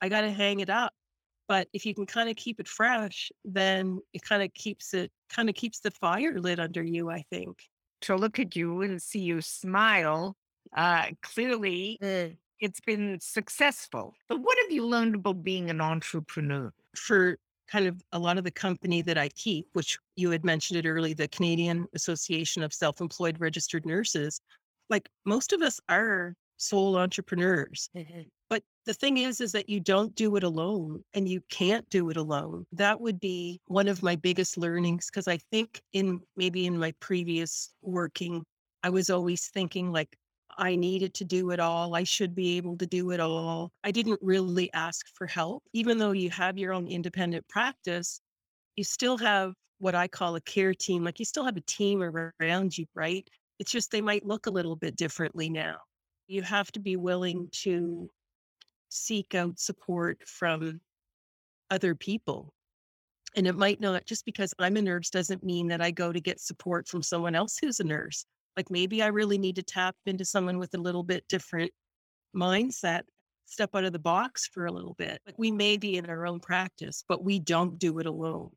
I 0.00 0.08
got 0.08 0.22
to 0.22 0.30
hang 0.30 0.60
it 0.60 0.70
up. 0.70 0.92
But 1.46 1.68
if 1.72 1.84
you 1.84 1.94
can 1.94 2.06
kind 2.06 2.30
of 2.30 2.36
keep 2.36 2.58
it 2.58 2.68
fresh, 2.68 3.30
then 3.44 3.98
it 4.12 4.22
kind 4.22 4.42
of 4.42 4.52
keeps 4.54 4.94
it, 4.94 5.12
kind 5.28 5.48
of 5.48 5.54
keeps 5.54 5.80
the 5.80 5.90
fire 5.90 6.38
lit 6.40 6.58
under 6.58 6.82
you, 6.82 7.10
I 7.10 7.24
think. 7.30 7.58
To 8.02 8.16
look 8.16 8.38
at 8.38 8.56
you 8.56 8.82
and 8.82 9.00
see 9.00 9.20
you 9.20 9.40
smile, 9.40 10.36
uh, 10.74 11.06
clearly 11.22 11.98
mm 12.02 12.36
it's 12.60 12.80
been 12.80 13.18
successful. 13.20 14.14
But 14.28 14.40
what 14.40 14.58
have 14.62 14.70
you 14.70 14.86
learned 14.86 15.16
about 15.16 15.42
being 15.42 15.70
an 15.70 15.80
entrepreneur? 15.80 16.72
For 16.96 17.38
kind 17.70 17.86
of 17.86 18.02
a 18.12 18.18
lot 18.18 18.38
of 18.38 18.44
the 18.44 18.50
company 18.50 19.02
that 19.02 19.18
I 19.18 19.28
keep, 19.30 19.66
which 19.72 19.98
you 20.16 20.30
had 20.30 20.44
mentioned 20.44 20.78
it 20.78 20.88
early, 20.88 21.14
the 21.14 21.28
Canadian 21.28 21.86
Association 21.94 22.62
of 22.62 22.72
Self 22.72 23.00
Employed 23.00 23.40
Registered 23.40 23.86
Nurses, 23.86 24.40
like 24.90 25.08
most 25.24 25.52
of 25.52 25.62
us 25.62 25.80
are 25.88 26.34
sole 26.56 26.96
entrepreneurs. 26.96 27.90
Mm-hmm. 27.96 28.22
But 28.48 28.62
the 28.86 28.94
thing 28.94 29.18
is, 29.18 29.40
is 29.40 29.52
that 29.52 29.68
you 29.68 29.80
don't 29.80 30.14
do 30.14 30.36
it 30.36 30.44
alone 30.44 31.02
and 31.14 31.28
you 31.28 31.42
can't 31.50 31.88
do 31.90 32.10
it 32.10 32.16
alone. 32.16 32.66
That 32.72 33.00
would 33.00 33.18
be 33.18 33.60
one 33.66 33.88
of 33.88 34.02
my 34.02 34.16
biggest 34.16 34.56
learnings 34.56 35.10
because 35.10 35.26
I 35.26 35.38
think 35.50 35.82
in 35.92 36.20
maybe 36.36 36.66
in 36.66 36.78
my 36.78 36.92
previous 37.00 37.72
working, 37.82 38.44
I 38.82 38.90
was 38.90 39.10
always 39.10 39.48
thinking 39.48 39.90
like, 39.90 40.16
I 40.58 40.76
needed 40.76 41.14
to 41.14 41.24
do 41.24 41.50
it 41.50 41.60
all. 41.60 41.94
I 41.94 42.04
should 42.04 42.34
be 42.34 42.56
able 42.56 42.76
to 42.78 42.86
do 42.86 43.10
it 43.10 43.20
all. 43.20 43.72
I 43.82 43.90
didn't 43.90 44.20
really 44.22 44.72
ask 44.72 45.06
for 45.14 45.26
help. 45.26 45.62
Even 45.72 45.98
though 45.98 46.12
you 46.12 46.30
have 46.30 46.58
your 46.58 46.72
own 46.72 46.86
independent 46.86 47.46
practice, 47.48 48.20
you 48.76 48.84
still 48.84 49.16
have 49.18 49.54
what 49.78 49.94
I 49.94 50.08
call 50.08 50.36
a 50.36 50.40
care 50.40 50.74
team. 50.74 51.04
Like 51.04 51.18
you 51.18 51.24
still 51.24 51.44
have 51.44 51.56
a 51.56 51.62
team 51.62 52.02
around 52.02 52.76
you, 52.76 52.86
right? 52.94 53.28
It's 53.58 53.70
just 53.70 53.90
they 53.90 54.00
might 54.00 54.26
look 54.26 54.46
a 54.46 54.50
little 54.50 54.76
bit 54.76 54.96
differently 54.96 55.48
now. 55.48 55.76
You 56.26 56.42
have 56.42 56.72
to 56.72 56.80
be 56.80 56.96
willing 56.96 57.48
to 57.62 58.08
seek 58.88 59.34
out 59.34 59.58
support 59.58 60.22
from 60.26 60.80
other 61.70 61.94
people. 61.94 62.54
And 63.36 63.46
it 63.46 63.56
might 63.56 63.80
not 63.80 64.06
just 64.06 64.24
because 64.24 64.54
I'm 64.58 64.76
a 64.76 64.82
nurse 64.82 65.10
doesn't 65.10 65.42
mean 65.42 65.68
that 65.68 65.80
I 65.80 65.90
go 65.90 66.12
to 66.12 66.20
get 66.20 66.40
support 66.40 66.86
from 66.86 67.02
someone 67.02 67.34
else 67.34 67.58
who's 67.58 67.80
a 67.80 67.84
nurse. 67.84 68.24
Like 68.56 68.70
maybe 68.70 69.02
I 69.02 69.08
really 69.08 69.38
need 69.38 69.56
to 69.56 69.62
tap 69.62 69.96
into 70.06 70.24
someone 70.24 70.58
with 70.58 70.74
a 70.74 70.80
little 70.80 71.02
bit 71.02 71.26
different 71.28 71.72
mindset, 72.34 73.02
step 73.46 73.74
out 73.74 73.84
of 73.84 73.92
the 73.92 73.98
box 73.98 74.48
for 74.52 74.66
a 74.66 74.72
little 74.72 74.94
bit. 74.94 75.20
Like 75.26 75.38
we 75.38 75.50
may 75.50 75.76
be 75.76 75.96
in 75.96 76.06
our 76.06 76.26
own 76.26 76.40
practice, 76.40 77.04
but 77.08 77.24
we 77.24 77.38
don't 77.38 77.78
do 77.78 77.98
it 77.98 78.06
alone. 78.06 78.50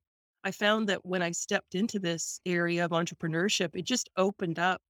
I 0.44 0.52
found 0.52 0.88
that 0.90 1.06
when 1.06 1.22
I 1.22 1.32
stepped 1.32 1.76
into 1.76 2.00
this 2.00 2.40
area 2.46 2.86
of 2.86 2.92
entrepreneurship, 2.92 3.72
it 3.74 3.86
just 3.86 4.10
opened 4.18 4.60
up 4.60 4.82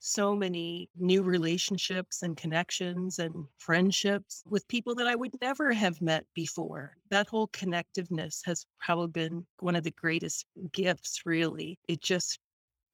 so 0.00 0.34
many 0.34 0.88
new 0.98 1.22
relationships 1.22 2.22
and 2.22 2.36
connections 2.36 3.18
and 3.18 3.44
friendships 3.58 4.42
with 4.46 4.66
people 4.68 4.94
that 4.94 5.06
I 5.06 5.14
would 5.14 5.34
never 5.42 5.72
have 5.72 6.00
met 6.00 6.24
before. 6.34 6.96
That 7.10 7.28
whole 7.28 7.48
connectiveness 7.48 8.40
has 8.46 8.64
probably 8.78 9.08
been 9.08 9.46
one 9.58 9.76
of 9.76 9.84
the 9.84 9.90
greatest 9.90 10.46
gifts, 10.72 11.22
really. 11.26 11.78
It 11.86 12.00
just 12.00 12.38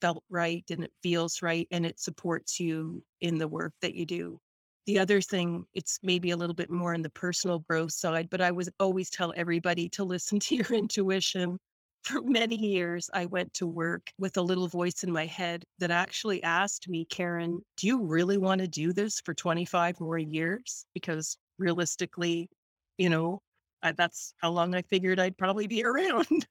felt 0.00 0.22
right 0.30 0.64
and 0.70 0.84
it 0.84 0.92
feels 1.02 1.42
right 1.42 1.66
and 1.70 1.86
it 1.86 2.00
supports 2.00 2.60
you 2.60 3.02
in 3.20 3.38
the 3.38 3.48
work 3.48 3.72
that 3.82 3.94
you 3.94 4.06
do. 4.06 4.38
The 4.86 4.98
other 5.00 5.20
thing, 5.20 5.64
it's 5.74 5.98
maybe 6.02 6.30
a 6.30 6.36
little 6.36 6.54
bit 6.54 6.70
more 6.70 6.94
in 6.94 7.02
the 7.02 7.10
personal 7.10 7.60
growth 7.60 7.92
side, 7.92 8.28
but 8.30 8.40
I 8.40 8.52
would 8.52 8.68
always 8.78 9.10
tell 9.10 9.32
everybody 9.36 9.88
to 9.90 10.04
listen 10.04 10.38
to 10.40 10.56
your 10.56 10.72
intuition 10.72 11.58
for 12.06 12.22
many 12.22 12.54
years, 12.54 13.10
I 13.12 13.26
went 13.26 13.52
to 13.54 13.66
work 13.66 14.12
with 14.16 14.36
a 14.36 14.42
little 14.42 14.68
voice 14.68 15.02
in 15.02 15.10
my 15.10 15.26
head 15.26 15.64
that 15.80 15.90
actually 15.90 16.40
asked 16.44 16.88
me, 16.88 17.04
Karen, 17.04 17.60
do 17.76 17.88
you 17.88 18.04
really 18.04 18.38
want 18.38 18.60
to 18.60 18.68
do 18.68 18.92
this 18.92 19.20
for 19.24 19.34
25 19.34 19.98
more 19.98 20.16
years? 20.16 20.86
Because 20.94 21.36
realistically, 21.58 22.48
you 22.96 23.10
know, 23.10 23.42
I, 23.82 23.90
that's 23.90 24.34
how 24.36 24.50
long 24.50 24.76
I 24.76 24.82
figured 24.82 25.18
I'd 25.18 25.36
probably 25.36 25.66
be 25.66 25.84
around. 25.84 26.46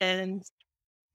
and 0.00 0.44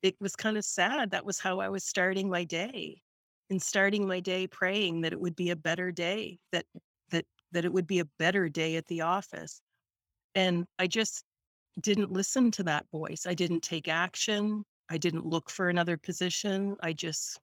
it 0.01 0.15
was 0.19 0.35
kind 0.35 0.57
of 0.57 0.65
sad. 0.65 1.11
That 1.11 1.25
was 1.25 1.39
how 1.39 1.59
I 1.59 1.69
was 1.69 1.83
starting 1.83 2.29
my 2.29 2.43
day 2.43 3.01
and 3.49 3.61
starting 3.61 4.07
my 4.07 4.19
day 4.19 4.47
praying 4.47 5.01
that 5.01 5.13
it 5.13 5.19
would 5.19 5.35
be 5.35 5.49
a 5.49 5.55
better 5.55 5.91
day, 5.91 6.39
that, 6.51 6.65
that, 7.09 7.25
that 7.51 7.65
it 7.65 7.73
would 7.73 7.87
be 7.87 7.99
a 7.99 8.09
better 8.17 8.49
day 8.49 8.75
at 8.77 8.87
the 8.87 9.01
office. 9.01 9.61
And 10.35 10.65
I 10.79 10.87
just 10.87 11.23
didn't 11.81 12.11
listen 12.11 12.51
to 12.51 12.63
that 12.63 12.85
voice. 12.91 13.25
I 13.27 13.33
didn't 13.33 13.61
take 13.61 13.87
action. 13.87 14.63
I 14.89 14.97
didn't 14.97 15.25
look 15.25 15.49
for 15.49 15.69
another 15.69 15.97
position. 15.97 16.75
I 16.81 16.93
just, 16.93 17.39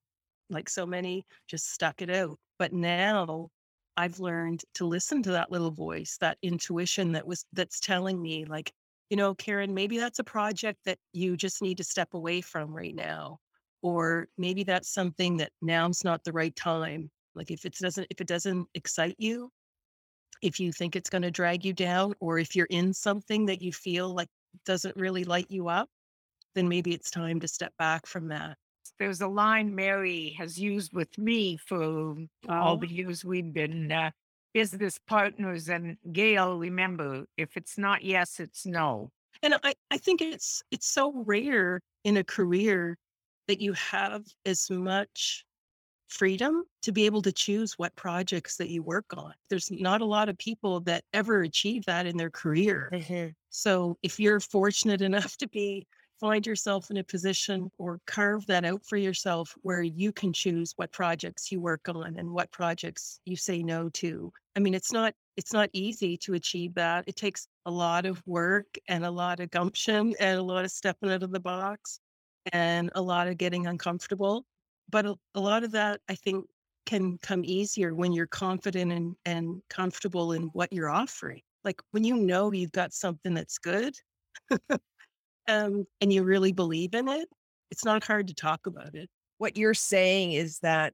like 0.51 0.69
so 0.69 0.87
many, 0.87 1.27
just 1.47 1.73
stuck 1.73 2.01
it 2.03 2.11
out. 2.11 2.39
But 2.59 2.73
now 2.73 3.49
I've 3.97 4.21
learned 4.21 4.63
to 4.75 4.87
listen 4.87 5.23
to 5.25 5.33
that 5.33 5.51
little 5.51 5.71
voice, 5.71 6.17
that 6.21 6.39
intuition 6.43 7.13
that 7.13 7.27
was 7.27 7.45
that's 7.53 7.81
telling 7.81 8.21
me 8.21 8.45
like, 8.45 8.73
you 9.11 9.17
know, 9.17 9.35
Karen, 9.35 9.75
maybe 9.75 9.99
that's 9.99 10.19
a 10.19 10.25
project 10.25 10.81
that 10.85 10.99
you 11.13 11.37
just 11.37 11.63
need 11.63 11.79
to 11.79 11.85
step 11.85 12.15
away 12.15 12.41
from 12.41 12.75
right 12.75 12.95
now. 12.95 13.39
Or 13.83 14.29
maybe 14.37 14.65
that's 14.65 14.93
something 14.93 15.37
that 15.39 15.53
now's 15.63 16.05
not 16.05 16.25
the 16.25 16.33
right 16.33 16.55
time. 16.57 17.11
Like 17.35 17.51
if 17.51 17.65
it 17.65 17.75
doesn't 17.81 18.07
if 18.11 18.21
it 18.21 18.27
doesn't 18.27 18.69
excite 18.75 19.15
you, 19.19 19.51
if 20.43 20.59
you 20.61 20.73
think 20.73 20.97
it's 20.97 21.11
going 21.11 21.23
to 21.23 21.31
drag 21.31 21.65
you 21.65 21.73
down 21.73 22.15
or 22.21 22.39
if 22.39 22.57
you're 22.57 22.67
in 22.71 22.93
something 22.93 23.47
that 23.47 23.63
you 23.63 23.73
feel 23.73 24.13
like 24.15 24.29
doesn't 24.65 24.97
really 24.97 25.25
light 25.25 25.47
you 25.49 25.69
up, 25.69 25.89
then 26.55 26.69
maybe 26.69 26.93
it's 26.93 27.11
time 27.11 27.39
to 27.41 27.49
step 27.49 27.73
back 27.79 28.07
from 28.07 28.29
that. 28.29 28.57
There's 28.99 29.21
a 29.21 29.29
line 29.29 29.75
Mary 29.75 30.31
has 30.39 30.59
used 30.59 30.93
with 30.93 31.17
me 31.19 31.57
for 31.57 32.17
all 32.49 32.75
Oh. 32.75 32.77
the 32.77 32.89
years 32.89 33.25
we've 33.25 33.53
been 33.53 33.93
uh, 33.93 34.11
business 34.55 34.99
partners. 35.07 35.69
And 35.69 35.97
Gail, 36.13 36.59
remember, 36.59 37.25
if 37.37 37.57
it's 37.57 37.79
not 37.79 38.03
yes, 38.03 38.41
it's 38.41 38.67
no. 38.67 39.11
And 39.43 39.55
I, 39.63 39.75
I 39.91 39.99
think 39.99 40.21
it's 40.21 40.63
it's 40.71 40.87
so 40.87 41.13
rare 41.27 41.81
in 42.05 42.17
a 42.17 42.25
career 42.25 42.97
that 43.47 43.61
you 43.61 43.73
have 43.75 44.25
as 44.45 44.71
much 44.71 45.45
freedom 46.09 46.65
to 46.83 46.93
be 46.93 47.07
able 47.07 47.23
to 47.23 47.33
choose 47.33 47.75
what 47.75 47.95
projects 47.95 48.57
that 48.57 48.71
you 48.71 48.83
work 48.83 49.07
on. 49.17 49.33
There's 49.51 49.71
not 49.71 50.01
a 50.01 50.07
lot 50.07 50.29
of 50.29 50.39
people 50.39 50.81
that 50.81 51.05
ever 51.13 51.43
achieve 51.43 51.85
that 51.87 52.07
in 52.07 52.17
their 52.17 52.31
career. 52.31 52.91
Mm-hmm. 52.93 53.29
So 53.51 53.97
if 54.03 54.19
you're 54.19 54.41
fortunate 54.41 55.03
enough 55.03 55.37
to 55.39 55.49
be 55.49 55.87
find 56.21 56.47
yourself 56.47 56.91
in 56.91 56.97
a 56.99 57.05
position 57.05 57.71
or 57.79 58.01
carve 58.07 58.47
that 58.47 58.65
out 58.65 58.85
for 58.85 58.97
yourself 58.97 59.55
where 59.63 59.83
you 59.83 60.13
can 60.13 60.33
choose 60.33 60.73
what 60.77 60.93
projects 60.93 61.53
you 61.53 61.61
work 61.61 61.89
on 61.89 62.17
and 62.19 62.31
what 62.31 62.51
projects 62.51 63.21
you 63.25 63.37
say 63.37 63.63
no 63.63 63.89
to. 63.91 64.33
I 64.57 64.61
mean 64.61 64.75
it's 64.75 64.93
not 64.93 65.15
it's 65.37 65.53
not 65.53 65.71
easy 65.73 66.17
to 66.19 66.35
achieve 66.35 66.75
that. 66.75 67.05
It 67.07 67.17
takes 67.17 67.47
a 67.67 67.71
lot 67.71 68.07
of 68.07 68.23
work 68.27 68.67
and 68.89 69.05
a 69.05 69.11
lot 69.11 69.41
of 69.41 69.51
gumption 69.51 70.15
and 70.19 70.39
a 70.39 70.43
lot 70.43 70.65
of 70.65 70.73
stepping 70.73 71.11
out 71.11 71.23
of 71.23 71.31
the 71.31 71.41
box 71.41 72.01
and 72.53 72.91
a 72.95 73.03
lot 73.03 73.29
of 73.29 73.39
getting 73.39 73.67
uncomfortable. 73.67 74.45
But 74.91 75.07
a, 75.07 75.15
a 75.35 75.41
lot 75.41 75.65
of 75.65 75.73
that 75.73 76.01
I 76.09 76.15
think 76.15 76.47
can 76.87 77.19
come 77.19 77.43
easier 77.45 77.95
when 77.95 78.13
you're 78.13 78.27
confident 78.27 78.91
and, 78.93 79.15
and 79.27 79.63
comfortable 79.69 80.33
in 80.33 80.45
what 80.55 80.73
you're 80.73 80.91
offering. 80.91 81.43
Like 81.63 81.81
when 81.91 82.03
you 82.03 82.17
know 82.17 82.51
you've 82.51 82.73
got 82.73 82.93
something 82.93 83.35
that's 83.35 83.59
good 83.59 83.95
um, 85.49 85.87
and 86.01 86.13
you 86.13 86.23
really 86.23 86.53
believe 86.53 86.95
in 86.95 87.09
it, 87.09 87.29
it's 87.71 87.85
not 87.85 88.05
hard 88.05 88.29
to 88.29 88.35
talk 88.35 88.67
about 88.67 88.95
it. 88.95 89.09
What 89.39 89.57
you're 89.57 89.75
saying 89.75 90.33
is 90.33 90.59
that 90.61 90.93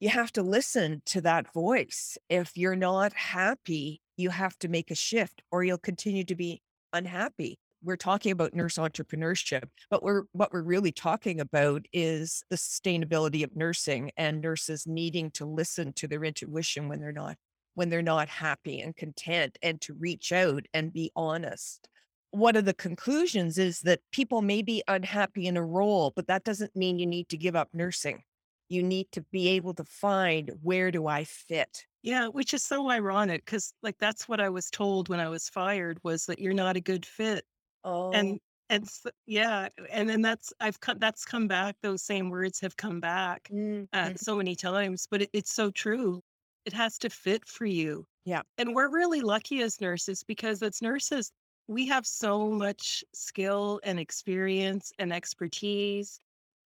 you 0.00 0.08
have 0.10 0.32
to 0.32 0.42
listen 0.42 1.02
to 1.06 1.20
that 1.22 1.52
voice. 1.52 2.18
If 2.28 2.56
you're 2.56 2.76
not 2.76 3.12
happy, 3.14 4.02
you 4.16 4.30
have 4.30 4.58
to 4.58 4.68
make 4.68 4.90
a 4.90 4.94
shift 4.94 5.42
or 5.50 5.64
you'll 5.64 5.78
continue 5.78 6.24
to 6.24 6.34
be 6.34 6.60
unhappy. 6.92 7.58
We're 7.82 7.96
talking 7.96 8.32
about 8.32 8.54
nurse 8.54 8.76
entrepreneurship, 8.76 9.64
but 9.90 10.02
we're 10.02 10.24
what 10.32 10.52
we're 10.52 10.62
really 10.62 10.92
talking 10.92 11.40
about 11.40 11.86
is 11.92 12.42
the 12.50 12.56
sustainability 12.56 13.44
of 13.44 13.54
nursing 13.54 14.10
and 14.16 14.40
nurses 14.40 14.86
needing 14.86 15.30
to 15.32 15.44
listen 15.44 15.92
to 15.94 16.08
their 16.08 16.24
intuition 16.24 16.88
when 16.88 17.00
they're 17.00 17.12
not 17.12 17.36
when 17.74 17.90
they're 17.90 18.02
not 18.02 18.28
happy 18.28 18.80
and 18.80 18.96
content 18.96 19.58
and 19.62 19.80
to 19.82 19.94
reach 19.94 20.32
out 20.32 20.64
and 20.72 20.92
be 20.92 21.12
honest. 21.14 21.88
One 22.36 22.54
of 22.54 22.66
the 22.66 22.74
conclusions 22.74 23.56
is 23.56 23.80
that 23.80 24.02
people 24.12 24.42
may 24.42 24.60
be 24.60 24.82
unhappy 24.88 25.46
in 25.46 25.56
a 25.56 25.64
role, 25.64 26.12
but 26.14 26.26
that 26.26 26.44
doesn't 26.44 26.76
mean 26.76 26.98
you 26.98 27.06
need 27.06 27.30
to 27.30 27.36
give 27.38 27.56
up 27.56 27.70
nursing. 27.72 28.24
You 28.68 28.82
need 28.82 29.10
to 29.12 29.22
be 29.22 29.48
able 29.48 29.72
to 29.72 29.84
find 29.84 30.50
where 30.60 30.90
do 30.90 31.06
I 31.06 31.24
fit? 31.24 31.86
Yeah, 32.02 32.28
which 32.28 32.54
is 32.54 32.62
so 32.62 32.90
ironic 32.90 33.44
because 33.44 33.72
like 33.82 33.98
that's 33.98 34.28
what 34.28 34.40
I 34.40 34.48
was 34.48 34.70
told 34.70 35.08
when 35.08 35.18
I 35.20 35.28
was 35.28 35.48
fired 35.48 35.98
was 36.04 36.26
that 36.26 36.38
you're 36.38 36.54
not 36.54 36.76
a 36.76 36.80
good 36.80 37.04
fit. 37.04 37.44
Oh, 37.84 38.12
And 38.12 38.40
and 38.70 38.84
s 38.84 39.06
yeah, 39.26 39.68
and 39.90 40.08
then 40.08 40.22
that's 40.22 40.52
I've 40.60 40.80
come 40.80 40.98
that's 40.98 41.24
come 41.24 41.48
back. 41.48 41.76
Those 41.82 42.02
same 42.04 42.30
words 42.30 42.60
have 42.60 42.76
come 42.76 43.00
back 43.00 43.54
uh, 43.92 44.10
mm, 44.10 44.18
so 44.18 44.36
many 44.36 44.56
times, 44.56 45.06
but 45.10 45.22
it, 45.22 45.30
it's 45.32 45.52
so 45.52 45.70
true. 45.70 46.22
It 46.66 46.72
has 46.74 46.98
to 47.00 47.10
fit 47.10 47.46
for 47.48 47.66
you. 47.66 48.06
Yeah. 48.24 48.42
And 48.58 48.74
we're 48.74 48.90
really 48.90 49.20
lucky 49.22 49.62
as 49.62 49.80
nurses 49.80 50.24
because 50.24 50.62
as 50.62 50.82
nurses, 50.82 51.32
we 51.68 51.86
have 51.86 52.06
so 52.06 52.48
much 52.50 53.04
skill 53.12 53.80
and 53.82 53.98
experience 53.98 54.92
and 54.98 55.12
expertise. 55.12 56.20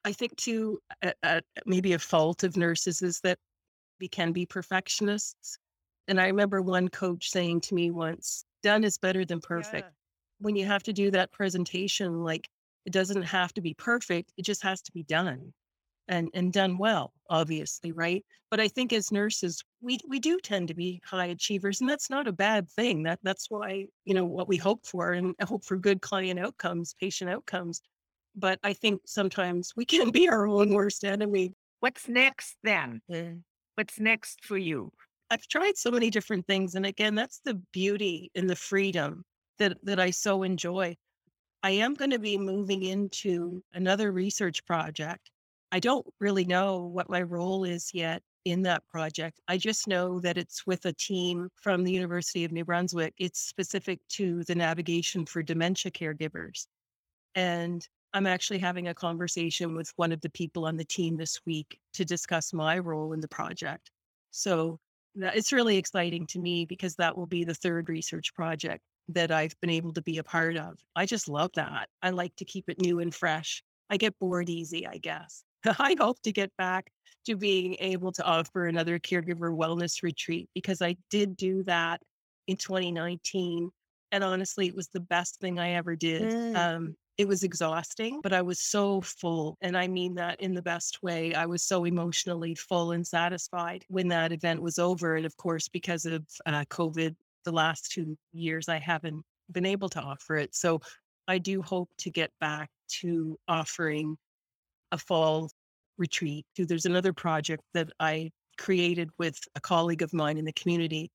I 0.05 0.13
think 0.13 0.37
too, 0.37 0.81
maybe 1.67 1.93
a 1.93 1.99
fault 1.99 2.45
of 2.45 2.57
nurses 2.57 3.03
is 3.03 3.21
that 3.21 3.39
we 4.01 4.09
can 4.09 4.33
be 4.33 4.47
perfectionists. 4.47 5.59
And 6.09 6.21
I 6.21 6.27
remember 6.27 6.63
one 6.63 6.89
coach 6.89 7.31
saying 7.31 7.61
to 7.63 7.75
me 7.75 7.91
once, 7.91 8.45
done 8.63 8.85
is 8.85 8.99
better 8.99 9.25
than 9.25 9.41
perfect. 9.41 9.87
yeah. 9.87 9.95
When 10.41 10.57
you 10.57 10.67
have 10.67 10.83
to 10.85 10.93
do 10.93 11.11
that 11.11 11.33
presentation, 11.33 12.25
like 12.25 12.49
it 12.87 12.93
doesn't 12.93 13.23
have 13.23 13.53
to 13.55 13.61
be 13.61 13.75
perfect, 13.75 14.33
it 14.37 14.45
just 14.45 14.63
has 14.63 14.81
to 14.83 14.93
be 14.93 15.03
done. 15.03 15.53
And, 16.11 16.29
and 16.35 16.53
done 16.53 16.77
well, 16.77 17.15
obviously, 17.31 17.93
right? 17.93 18.25
But 18.51 18.61
I 18.61 18.67
think 18.67 18.93
as 18.93 19.13
nurses, 19.13 19.63
we, 19.81 19.99
we 20.09 20.19
do 20.19 20.39
tend 20.41 20.69
to 20.69 20.75
be 20.75 21.01
high 21.07 21.27
achievers, 21.27 21.81
and 21.81 21.89
that's 21.89 22.11
not 22.11 22.27
a 22.27 22.33
bad 22.33 22.69
thing. 22.69 23.05
That 23.05 23.21
that's 23.23 23.47
why, 23.49 23.87
you 24.05 24.13
know, 24.13 24.25
what 24.25 24.49
we 24.49 24.57
hope 24.57 24.85
for 24.85 25.13
and 25.13 25.35
hope 25.41 25.65
for 25.65 25.77
good 25.77 26.03
client 26.03 26.41
outcomes, 26.41 26.95
patient 27.01 27.31
outcomes. 27.31 27.81
But 28.35 28.59
I 28.65 28.73
think 28.73 29.03
sometimes 29.07 29.73
we 29.77 29.85
can 29.87 30.11
be 30.11 30.29
our 30.29 30.49
own 30.49 30.75
worst 30.75 31.05
enemy. 31.05 31.55
What's 31.79 32.09
next 32.09 32.57
then? 32.65 33.01
Mm. 33.11 33.43
What's 33.77 34.01
next 34.01 34.45
for 34.45 34.59
you? 34.59 34.93
I've 35.31 35.47
tried 35.47 35.77
so 35.77 35.93
many 35.93 36.11
different 36.11 36.45
things. 36.47 36.75
And 36.75 36.85
again, 36.85 37.15
that's 37.15 37.41
the 37.45 37.55
beauty 37.73 38.33
and 38.35 38.51
the 38.51 38.57
freedom 38.57 39.25
that, 39.61 39.79
that 39.85 40.01
I 40.01 40.11
so 40.11 40.43
enjoy. 40.43 40.97
I 41.63 41.71
am 41.71 41.95
going 41.95 42.11
to 42.11 42.19
be 42.19 42.37
moving 42.37 42.83
into 42.83 43.63
another 43.73 44.11
research 44.11 44.67
project. 44.67 45.31
I 45.73 45.79
don't 45.79 46.07
really 46.19 46.45
know 46.45 46.79
what 46.81 47.09
my 47.09 47.23
role 47.23 47.65
is 47.65 47.91
yet 47.95 48.23
in 48.45 48.63
that 48.63 48.87
project. 48.89 49.41
I 49.47 49.57
just 49.57 49.87
know 49.87 50.19
that 50.21 50.39
it's 50.39 50.67
with 50.67 50.85
a 50.87 50.93
team 50.93 51.49
from 51.55 51.85
the 51.85 51.93
University 51.93 52.45
of 52.45 52.53
New 52.53 52.65
Brunswick. 52.65 53.15
It's 53.19 53.41
specific 53.41 54.01
to 54.11 54.43
the 54.45 54.55
navigation 54.55 55.27
for 55.27 55.43
dementia 55.43 55.93
caregivers. 55.93 56.67
And 57.35 57.87
I'm 58.13 58.27
actually 58.27 58.59
having 58.59 58.89
a 58.89 58.95
conversation 58.95 59.77
with 59.77 59.93
one 59.97 60.11
of 60.11 60.21
the 60.21 60.31
people 60.31 60.67
on 60.67 60.77
the 60.77 60.85
team 60.85 61.17
this 61.17 61.41
week 61.47 61.79
to 61.93 62.05
discuss 62.05 62.53
my 62.53 62.79
role 62.79 63.13
in 63.13 63.21
the 63.21 63.29
project. 63.29 63.91
So 64.33 64.81
that, 65.15 65.37
it's 65.37 65.53
really 65.53 65.77
exciting 65.77 66.27
to 66.29 66.41
me 66.41 66.65
because 66.65 66.97
that 66.97 67.17
will 67.17 67.27
be 67.27 67.45
the 67.45 67.55
third 67.55 67.89
research 67.89 68.35
project 68.35 68.83
that 69.09 69.31
I've 69.31 69.55
been 69.61 69.71
able 69.71 69.93
to 69.93 70.03
be 70.03 70.19
a 70.19 70.25
part 70.25 70.57
of. 70.57 70.79
I 70.97 71.07
just 71.07 71.29
love 71.29 71.51
that. 71.55 71.89
I 72.03 72.11
like 72.11 72.35
to 72.37 72.45
keep 72.45 72.69
it 72.69 72.81
new 72.81 73.01
and 73.01 73.15
fresh. 73.15 73.63
I 73.89 73.97
get 73.97 74.19
bored 74.19 74.49
easy, 74.49 74.87
I 74.87 74.99
guess. 74.99 75.45
I 75.79 75.97
hope 75.99 76.21
to 76.23 76.33
get 76.33 76.51
back 76.57 76.91
to 77.27 77.37
being 77.37 77.77
able 77.81 78.13
to 78.13 78.25
offer 78.25 78.67
another 78.67 78.99
caregiver 78.99 79.55
wellness 79.57 80.03
retreat 80.03 80.49
because 80.55 80.81
I 80.81 80.97
did 81.11 81.37
do 81.37 81.63
that 81.65 82.01
in 82.47 82.57
2019. 82.57 83.71
And 84.13 84.25
honestly, 84.25 84.67
it 84.67 84.75
was 84.75 84.89
the 84.89 85.01
best 85.01 85.39
thing 85.41 85.59
I 85.59 85.73
ever 85.73 85.95
did. 85.97 86.23
Mm. 86.23 86.57
Um, 86.57 86.97
it 87.19 87.29
was 87.29 87.43
exhausting, 87.43 88.21
but 88.23 88.33
I 88.33 88.41
was 88.41 88.61
so 88.61 89.03
full. 89.03 89.59
And 89.61 89.77
I 89.77 89.87
mean 89.89 90.15
that 90.15 90.41
in 90.41 90.55
the 90.55 90.63
best 90.63 91.03
way. 91.03 91.35
I 91.35 91.45
was 91.45 91.63
so 91.63 91.85
emotionally 91.85 92.55
full 92.55 92.93
and 92.93 93.07
satisfied 93.07 93.85
when 93.89 94.09
that 94.09 94.33
event 94.33 94.63
was 94.63 94.79
over. 94.79 95.17
And 95.17 95.27
of 95.27 95.37
course, 95.37 95.69
because 95.69 96.07
of 96.07 96.25
uh, 96.47 96.65
COVID, 96.71 97.15
the 97.45 97.53
last 97.53 97.93
two 97.93 98.17
years, 98.33 98.69
I 98.69 98.79
haven't 98.79 99.23
been 99.53 99.67
able 99.67 99.91
to 99.91 100.01
offer 100.01 100.37
it. 100.37 100.55
So 100.55 100.81
I 101.29 101.39
do 101.39 101.61
hope 101.63 101.91
to 101.99 102.11
get 102.11 102.31
back 102.41 102.71
to 103.01 103.39
offering 103.47 104.17
a 104.93 104.99
fall 104.99 105.51
retreat. 105.99 106.47
There's 106.57 106.87
another 106.87 107.13
project 107.13 107.63
that 107.75 107.91
I 108.01 108.31
created 108.59 109.11
with 109.19 109.39
a 109.55 109.61
colleague 109.61 110.03
of 110.03 110.13
mine 110.13 110.39
in 110.39 110.45
the 110.45 110.53
community, 110.53 111.11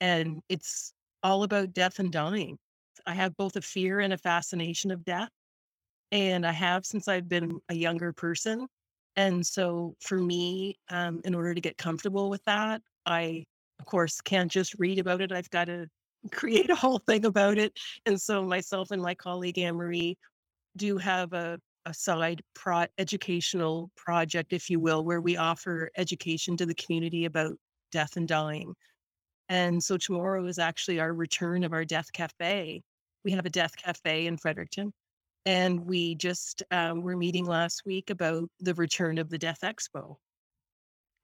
and 0.00 0.40
it's 0.48 0.92
all 1.22 1.42
about 1.42 1.72
death 1.72 1.98
and 1.98 2.10
dying. 2.10 2.58
I 3.06 3.14
have 3.14 3.36
both 3.36 3.56
a 3.56 3.60
fear 3.62 4.00
and 4.00 4.12
a 4.12 4.18
fascination 4.18 4.90
of 4.90 5.04
death. 5.04 5.28
And 6.10 6.46
I 6.46 6.52
have 6.52 6.84
since 6.84 7.08
I've 7.08 7.28
been 7.28 7.58
a 7.68 7.74
younger 7.74 8.12
person. 8.12 8.66
And 9.16 9.46
so 9.46 9.94
for 10.00 10.18
me, 10.18 10.76
um, 10.90 11.20
in 11.24 11.34
order 11.34 11.54
to 11.54 11.60
get 11.60 11.78
comfortable 11.78 12.30
with 12.30 12.44
that, 12.44 12.82
I, 13.06 13.44
of 13.80 13.86
course, 13.86 14.20
can't 14.20 14.50
just 14.50 14.74
read 14.78 14.98
about 14.98 15.20
it. 15.20 15.32
I've 15.32 15.50
got 15.50 15.66
to 15.66 15.86
create 16.32 16.70
a 16.70 16.74
whole 16.74 16.98
thing 16.98 17.24
about 17.24 17.58
it. 17.58 17.72
And 18.06 18.20
so 18.20 18.44
myself 18.44 18.90
and 18.90 19.02
my 19.02 19.14
colleague 19.14 19.58
Anne 19.58 19.76
Marie 19.76 20.16
do 20.76 20.98
have 20.98 21.32
a, 21.32 21.58
a 21.86 21.94
side 21.94 22.42
pro- 22.54 22.86
educational 22.98 23.90
project, 23.96 24.52
if 24.52 24.70
you 24.70 24.80
will, 24.80 25.04
where 25.04 25.20
we 25.20 25.36
offer 25.36 25.90
education 25.96 26.56
to 26.56 26.66
the 26.66 26.74
community 26.74 27.24
about 27.24 27.56
death 27.90 28.16
and 28.16 28.28
dying. 28.28 28.74
And 29.48 29.82
so 29.82 29.96
tomorrow 29.96 30.46
is 30.46 30.58
actually 30.58 31.00
our 31.00 31.12
return 31.12 31.64
of 31.64 31.72
our 31.72 31.84
Death 31.84 32.12
Cafe. 32.12 32.82
We 33.24 33.32
have 33.32 33.46
a 33.46 33.50
Death 33.50 33.76
Cafe 33.76 34.26
in 34.26 34.36
Fredericton. 34.36 34.92
And 35.44 35.84
we 35.86 36.14
just 36.14 36.62
um, 36.70 37.02
were 37.02 37.16
meeting 37.16 37.44
last 37.44 37.82
week 37.84 38.10
about 38.10 38.48
the 38.60 38.74
return 38.74 39.18
of 39.18 39.28
the 39.28 39.38
Death 39.38 39.58
Expo. 39.64 40.16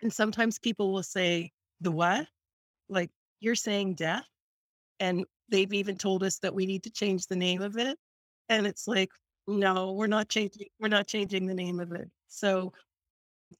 And 0.03 0.13
sometimes 0.13 0.59
people 0.59 0.93
will 0.93 1.03
say, 1.03 1.53
The 1.81 1.93
what? 1.93 2.27
Like, 2.89 3.11
you're 3.41 3.55
saying 3.55 3.95
death? 3.95 4.27
And 5.01 5.25
they've 5.49 5.73
even 5.73 5.97
told 5.97 6.25
us 6.25 6.39
that 6.41 6.55
we 6.55 6.67
need 6.67 6.83
to 6.83 6.91
change 6.91 7.27
the 7.27 7.37
name 7.37 7.63
of 7.63 7.77
it. 7.77 7.97
And 8.49 8.67
it's 8.67 8.89
like, 8.89 9.11
no, 9.49 9.93
we're 9.93 10.07
not 10.07 10.29
changing, 10.29 10.69
we're 10.81 10.89
not 10.89 11.09
changing 11.09 11.47
the 11.47 11.55
name 11.55 11.81
of 11.81 11.93
it. 11.93 12.11
So 12.29 12.73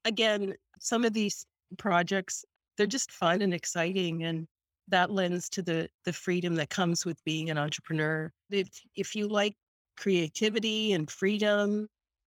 again, 0.05 0.55
some 0.81 1.05
of 1.05 1.13
these 1.15 1.47
projects, 1.79 2.45
they're 2.77 2.87
just 2.87 3.13
fun 3.13 3.43
and 3.43 3.55
exciting. 3.55 4.25
And 4.25 4.47
that 4.89 5.11
lends 5.11 5.49
to 5.51 5.63
the 5.63 5.89
the 6.05 6.13
freedom 6.13 6.55
that 6.57 6.71
comes 6.71 7.05
with 7.07 7.23
being 7.25 7.51
an 7.51 7.59
entrepreneur. 7.59 8.33
If 8.51 8.69
if 8.97 9.15
you 9.17 9.29
like 9.29 9.55
creativity 9.99 10.93
and 10.95 11.11
freedom 11.11 11.89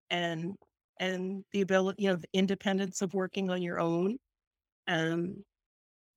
and 0.10 0.56
and 1.00 1.46
the 1.54 1.62
ability, 1.62 2.04
you 2.04 2.10
know, 2.10 2.18
the 2.18 2.28
independence 2.34 3.02
of 3.02 3.14
working 3.14 3.50
on 3.50 3.62
your 3.62 3.80
own, 3.80 4.18
um, 4.88 5.44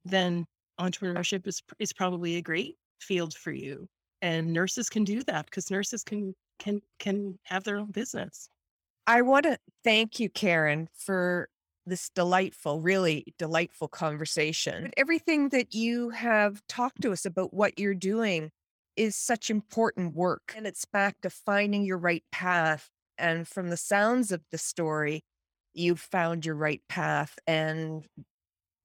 then 0.04 0.46
entrepreneurship 0.80 1.46
is 1.46 1.62
is 1.78 1.92
probably 1.92 2.36
a 2.36 2.42
great 2.42 2.76
field 3.00 3.34
for 3.34 3.52
you. 3.52 3.88
And 4.22 4.52
nurses 4.52 4.88
can 4.88 5.04
do 5.04 5.22
that 5.24 5.46
because 5.46 5.70
nurses 5.70 6.04
can 6.04 6.34
can 6.58 6.82
can 6.98 7.38
have 7.44 7.64
their 7.64 7.78
own 7.78 7.90
business. 7.90 8.48
I 9.06 9.22
want 9.22 9.44
to 9.44 9.58
thank 9.82 10.20
you, 10.20 10.30
Karen, 10.30 10.88
for 10.94 11.48
this 11.86 12.10
delightful, 12.10 12.80
really 12.80 13.34
delightful 13.38 13.88
conversation. 13.88 14.90
Everything 14.96 15.48
that 15.48 15.74
you 15.74 16.10
have 16.10 16.62
talked 16.68 17.02
to 17.02 17.12
us 17.12 17.26
about 17.26 17.52
what 17.52 17.78
you're 17.78 17.94
doing 17.94 18.50
is 18.96 19.16
such 19.16 19.50
important 19.50 20.14
work. 20.14 20.54
And 20.56 20.66
it's 20.66 20.84
back 20.84 21.20
to 21.22 21.30
finding 21.30 21.84
your 21.84 21.98
right 21.98 22.22
path. 22.30 22.88
And 23.18 23.48
from 23.48 23.70
the 23.70 23.76
sounds 23.76 24.30
of 24.30 24.42
the 24.50 24.58
story, 24.58 25.24
you've 25.74 26.00
found 26.00 26.46
your 26.46 26.54
right 26.54 26.82
path 26.88 27.38
and 27.46 28.06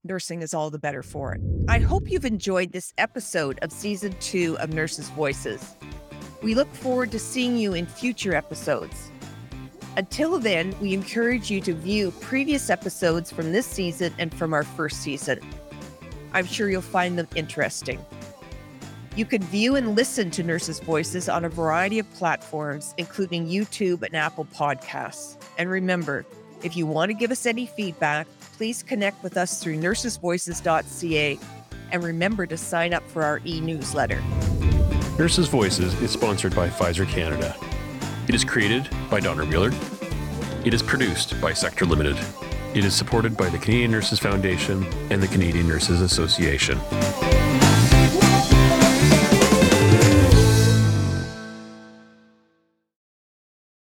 nursing 0.04 0.42
is 0.42 0.54
all 0.54 0.70
the 0.70 0.80
better 0.80 1.04
for 1.04 1.34
it. 1.34 1.42
I 1.68 1.80
hope 1.80 2.10
you've 2.10 2.26
enjoyed 2.26 2.72
this 2.72 2.94
episode 2.98 3.60
of 3.62 3.72
season 3.72 4.16
two 4.20 4.58
of 4.60 4.74
Nurses 4.74 5.10
Voices. 5.10 5.76
We 6.48 6.56
look 6.56 6.74
forward 6.74 7.12
to 7.12 7.20
seeing 7.20 7.58
you 7.58 7.74
in 7.74 7.86
future 7.86 8.34
episodes. 8.34 9.12
Until 9.98 10.40
then, 10.40 10.74
we 10.80 10.94
encourage 10.94 11.52
you 11.52 11.60
to 11.60 11.74
view 11.74 12.12
previous 12.22 12.70
episodes 12.70 13.30
from 13.30 13.52
this 13.52 13.66
season 13.66 14.14
and 14.18 14.34
from 14.34 14.54
our 14.54 14.64
first 14.64 15.02
season. 15.02 15.42
I'm 16.32 16.46
sure 16.46 16.70
you'll 16.70 16.82
find 16.82 17.20
them 17.20 17.28
interesting. 17.36 18.00
You 19.18 19.26
can 19.26 19.44
view 19.44 19.76
and 19.76 19.94
listen 19.94 20.32
to 20.32 20.42
Nurses' 20.42 20.80
Voices 20.80 21.28
on 21.28 21.44
a 21.44 21.50
variety 21.50 22.00
of 22.00 22.10
platforms, 22.14 22.96
including 22.98 23.50
YouTube 23.50 24.04
and 24.04 24.16
Apple 24.16 24.46
Podcasts. 24.46 25.36
And 25.58 25.70
remember, 25.70 26.26
if 26.64 26.78
you 26.78 26.88
want 26.88 27.10
to 27.10 27.14
give 27.14 27.32
us 27.32 27.46
any 27.46 27.66
feedback, 27.66 28.26
please 28.56 28.84
connect 28.84 29.22
with 29.22 29.36
us 29.36 29.62
through 29.62 29.82
nursesvoices.ca 29.82 31.40
and 31.92 32.04
remember 32.06 32.46
to 32.46 32.56
sign 32.56 32.94
up 32.94 33.04
for 33.10 33.24
our 33.24 33.42
e 33.44 33.60
newsletter. 33.60 34.24
Nurses' 35.18 35.48
Voices 35.48 36.00
is 36.00 36.12
sponsored 36.12 36.56
by 36.56 36.70
Pfizer 36.70 37.08
Canada. 37.08 37.56
It 38.28 38.36
is 38.36 38.44
created 38.44 38.88
by 39.10 39.20
Donner 39.20 39.46
Wheeler. 39.46 39.72
It 40.64 40.76
is 40.76 40.84
produced 40.84 41.42
by 41.42 41.54
Sector 41.54 41.86
Limited. 41.86 42.16
It 42.76 42.86
is 42.86 42.94
supported 42.94 43.36
by 43.36 43.50
the 43.50 43.58
Canadian 43.58 43.90
Nurses 43.90 44.20
Foundation 44.20 44.86
and 45.10 45.22
the 45.22 45.28
Canadian 45.28 45.68
Nurses 45.68 46.02
Association. 46.02 46.78